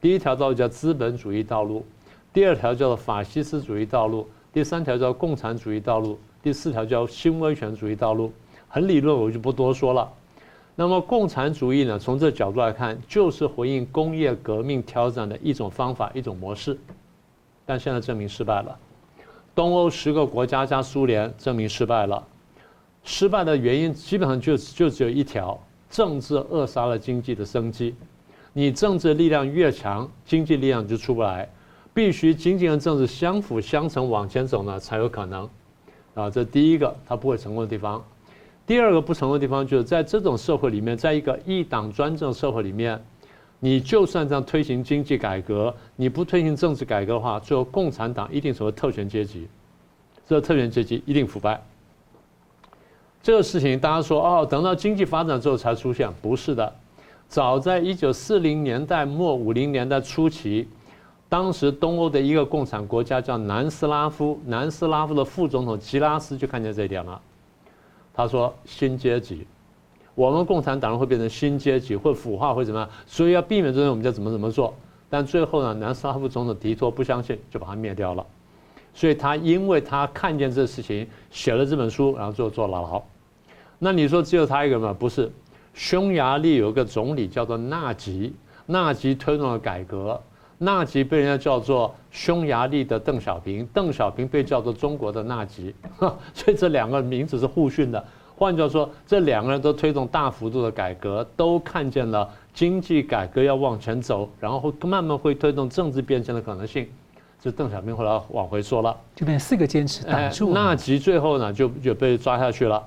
[0.00, 1.84] 第一条道路叫资本主义道路，
[2.32, 8.32] 第二条叫做法西斯主义道路，第三条叫共产主义道路，第四条叫新威权主义道路。
[8.66, 10.10] 很理论，我就不多说了。
[10.74, 16.78] 那么共产主义呢，从这角度来看，就是回应工业革命挑战的一种方法、一种模式。
[17.66, 18.78] 但现在证明失败了。
[19.54, 22.26] 东欧十个国家加苏联证明失败了。
[23.04, 25.58] 失败的原因基本上就就只有一条：
[25.90, 27.94] 政治扼杀了经济的生机。
[28.52, 31.48] 你政治力量越强，经济力量就出不来，
[31.92, 35.48] 必须经济和政治相辅相成往前走呢，才有可能。
[36.14, 38.02] 啊，这第一个它不会成功的地方。
[38.66, 43.04] 第二个不成功的地方就是在这种社会里面，在一个一党专政社会里面，
[43.60, 49.48] 你就算这样推行经济改革，你不推行政治改革的话，最后共产党一定成为特权阶级，
[50.26, 51.62] 这特权阶级一定腐败。
[53.22, 56.70] 这个事情大家说哦，等到经济发展之后才出现，不是的。
[57.26, 60.68] 早在一九四零年代末五零年代初期，
[61.26, 67.18] 当时东欧的一个共产国家叫南斯拉夫，南斯拉夫的副总统吉拉斯就看见这一点了。
[68.12, 69.46] 他说：“新阶级，
[70.14, 72.88] 我们共产党人会变成新阶级，会腐化，会怎么样？
[73.06, 74.74] 所以要避免这种，我们就怎么怎么做。
[75.10, 78.24] 但最后呢，南斯拉夫总统提托不相信，就把它灭掉了。
[78.92, 83.02] 所以他因为他看见这事情，写了这本书，然后最后坐牢。
[83.78, 84.94] 那你说只有他一个吗？
[84.98, 85.30] 不是。”
[85.74, 88.32] 匈牙利有个总理叫做纳吉，
[88.66, 90.22] 纳吉推动了改革，
[90.58, 95.74] 纳吉被人家叫做匈牙利的邓小平，邓小平被叫做中国的纳吉，
[96.32, 98.04] 所以这两个名字是互训的。
[98.36, 106.88] 换句话说，这两个人都推动大幅度的改革，都看见了经济改革要往前走，然后慢慢会推动政治变迁的可能性。
[107.40, 110.52] 这邓小平后来往回说了，就变四个坚持挡住。
[110.52, 112.82] 纳吉最后呢就就被抓下去了。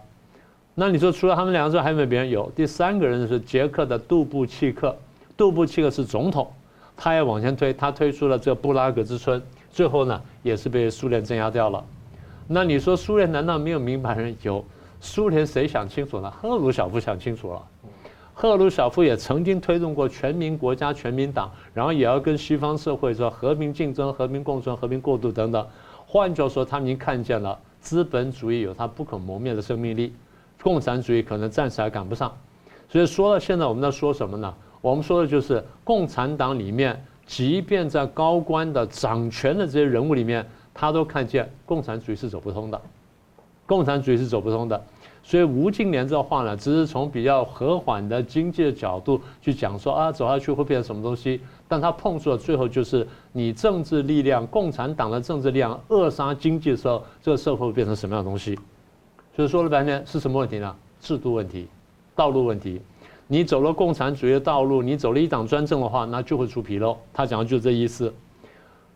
[0.73, 2.29] 那你说除了他们两个之外，还有没有别人？
[2.29, 4.95] 有第三个人是捷克的杜布契克，
[5.37, 6.51] 杜布契克是总统，
[6.95, 9.41] 他也往前推，他推出了这个布拉格之春，
[9.71, 11.83] 最后呢也是被苏联镇压掉了。
[12.47, 14.35] 那你说苏联难道没有明白人？
[14.41, 14.63] 有，
[14.99, 16.29] 苏联谁想清楚了？
[16.31, 17.61] 赫鲁晓夫想清楚了。
[18.33, 25.67] 赫鲁晓夫也曾经推动过全民国家、全民党，然后也要跟西方社会说和平竞争、和平共存、和平过渡等等。
[26.05, 30.13] 换句话说，他们已经看见了资本主义有它不可磨灭的生命力。
[30.61, 32.35] 共产主义可能暂时还赶不上，
[32.89, 34.53] 所以说到，现在我们在说什么呢？
[34.81, 42.81] 我们说的就是共产党里面，即便在高官的掌权的这些人物里面，他都看见共产主义是走不通的，
[43.67, 44.81] 共产主义是走不通的。
[45.21, 51.41] 所以吴敬琏这话呢，只是从比较和缓的经济的角度去讲说啊，走下去会变成什么东西？
[51.67, 58.57] 但他碰触了最后就是你政治力量，共产党的政治力量扼杀经济的时候，这个社会会变成什么样的东西？
[59.35, 60.73] 所以说了半天是什么问题呢？
[61.01, 61.67] 制度问题，
[62.15, 62.81] 道路问题。
[63.27, 66.97] 你走了共产主义的道路，你走了一党专政的话，那就会出纰漏。
[67.11, 68.13] 他讲的就是这意思。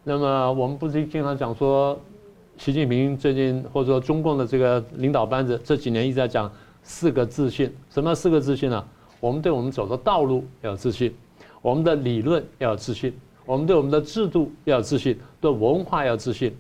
[0.06, 2.00] 那么我们不是经常讲说，
[2.64, 6.48] 习近平最近或者说中共的这个领导班子这几年一直在讲
[6.84, 7.74] 四个自信。
[7.90, 8.86] 什么四个自信呢？
[9.20, 11.12] 我们对我们走的道路要有自信，
[11.64, 13.12] 我们的理论要有自信，
[13.48, 16.56] 我们对我们的制度要有自信，对文化要自信。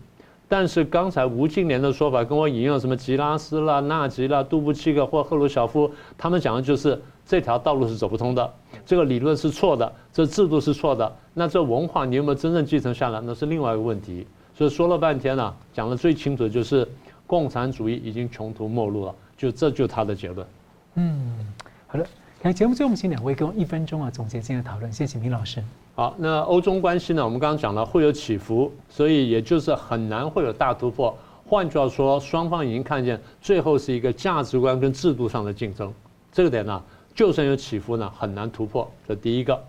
[0.49, 8.52] 但是刚才吴敬琏的说法跟我引用什么吉拉斯啦、纳吉啦、杜布契克或赫鲁晓夫，他们讲的就是这条道路是走不通的，
[8.88, 11.16] 这个理论是错的，这制度是错的。
[11.36, 13.22] 那这文化你有没有真正继承下来？
[13.22, 14.26] 那是另外一个问题。
[14.62, 16.88] 所以说了半天呢、啊，讲的最清楚的就是
[17.26, 20.45] 共产主义已经穷途末路了，就这就是他的结论。
[20.93, 21.47] 嗯，
[21.88, 22.05] 好的。
[22.43, 24.93] 来节目最后，我们请两位给我一分钟啊总结今天的讨论。
[24.93, 25.64] 谢谢明老师。
[25.95, 27.26] 好，那欧中关系呢？
[27.26, 31.18] 我们刚刚讲了会有起伏，所以也就是很难会有大突破。
[31.47, 35.91] 换句话说，双方已经看见最后是一个价值观跟制度上的竞争。
[36.32, 36.80] 这个点呢，
[37.16, 38.88] 就算有起伏呢，很难突破。
[39.07, 39.59] 这第一个。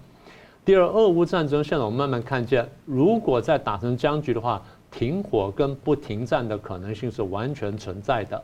[0.64, 4.62] 第二，俄乌战争现在我们慢慢看见，如果再打成僵局的话，
[4.92, 8.40] 停火跟不停战的可能性是完全存在的。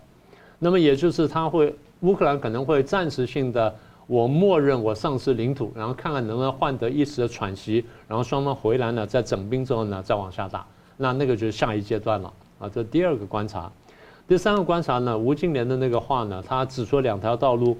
[0.58, 3.72] 那么也就是他会乌克兰可能会暂时性的。
[4.08, 12.66] 我默认我丧失领土，然后看看能不能换得一时的喘息，然后双方回来呢，在整兵之后呢，再往下打，那那个就是下一阶段了啊。
[12.70, 13.70] 这第二个观察。
[14.26, 17.76] 第三个观察呢，吴敬琏的那个话呢，他只说两条道路，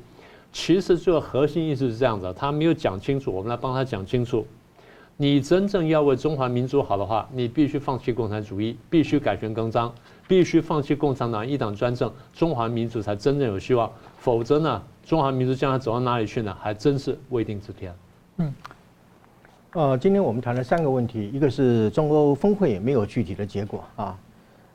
[0.53, 4.47] 其实最后核心意思是这样子，他没有讲清楚，我们来帮他讲清楚。
[5.21, 9.93] 你真正要为中华民族好的话，你必须放弃共产主义，必须改弦更张，
[10.29, 13.91] 必须放弃共产党一党专政，中华民族才真正有希望。
[14.17, 16.57] 否则呢，中华民族将来走到哪里去呢？
[16.61, 17.93] 还真是未定之天。
[18.37, 18.55] 嗯，
[19.73, 24.19] 呃，今天我们谈了三个问题，一个是中欧峰会也没有具体的结果啊，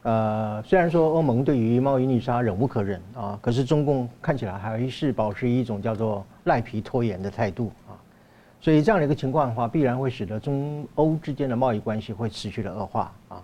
[0.02, 7.96] 呃，虽然说欧盟对于贸易逆差忍无可忍啊，可是中共看起来还是保持一种叫做赖皮拖延的态度啊。
[8.64, 13.44] 所以这样的一个情况的话，必然会使得中欧之间的贸易关系会持续的恶化啊。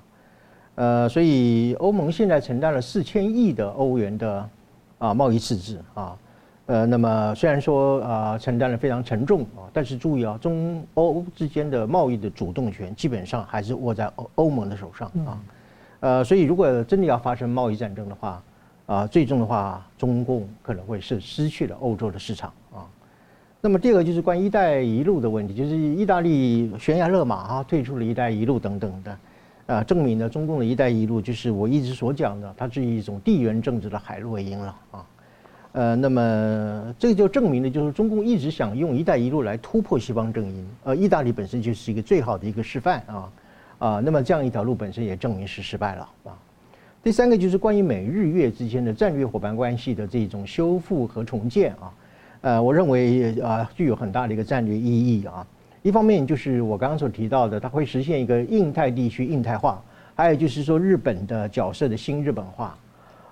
[0.76, 4.50] 呃，所以欧盟现在承担了四千亿的欧元的
[4.98, 6.18] 啊贸易赤字啊。
[6.68, 15.42] 呃，那么虽然说啊承担了非常沉重啊，但是注意啊，中欧之间的贸易的主动权基本上还是握在欧欧盟的手上啊。
[16.00, 18.42] 呃，所以如果真的要发生贸易战争的话
[18.86, 22.59] 啊，最终的话，中共可能会是失去了欧洲的市场啊。
[23.62, 29.18] 那么第二个就是关于“一带一路”的问题，就是意大利悬崖勒马啊，退出了一带一路等等的，
[29.66, 35.06] 啊，证明了中共的一带一路就是我一直所讲的，它是一种地缘政治的海洛因了啊，
[35.74, 43.32] 呃，那么这个就证明了，就是中共一直想用“一带一路”来突破西方阵营，呃，意大利本身就是一个最好的一个示范啊，
[43.80, 46.32] 啊，那么这样一条路本身也证明是失败了啊。
[47.04, 51.92] 第三个就是关于美日越之间的战略伙伴关系的这种修复和重建啊。
[52.42, 54.82] 呃，我认为啊，具有很大的一个战略意
[55.20, 55.46] 义啊。
[55.82, 59.82] 一方面就是我刚刚所提到的，它会实现一个印太地区印太化，
[60.16, 62.78] 还有就是说日本的角色的新日本化。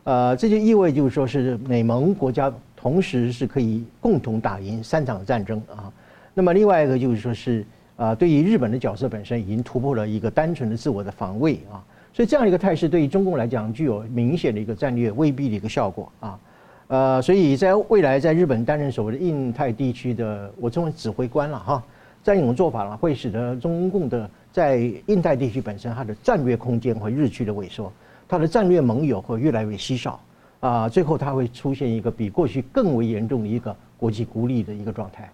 [0.04, 5.92] 呃，这就意味就是说是美盟国家同时是可以共同打赢三场战争啊。
[6.34, 7.66] 那么另外一个就是说是
[7.98, 11.84] 啊，对于日本的角色本身已经突破了一个单纯的自我的防卫啊。
[12.14, 16.40] 所以这样一个态势对于中共来讲具有明显的一个战略威逼的一个效果啊。
[16.88, 21.84] 呃，所以在未来，在日本担任所谓的印太地区的，我称为指挥官了哈，
[22.24, 24.78] 这样一种做法呢，会使得中共的在
[25.08, 27.92] 印太地区本身它的战略空间会日趋的萎缩，
[28.28, 30.20] 它的战略盟友会越来越稀少，
[30.62, 35.30] 啊，最后它会出现一个比过去更为严重的一个国际孤立的一个状态。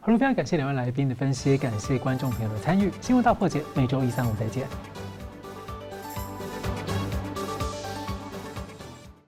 [0.00, 2.90] 好了，非常感谢两位来宾的分析，感谢观众朋友的参与。
[3.00, 4.66] 新闻大破解，每周一、三、五再见。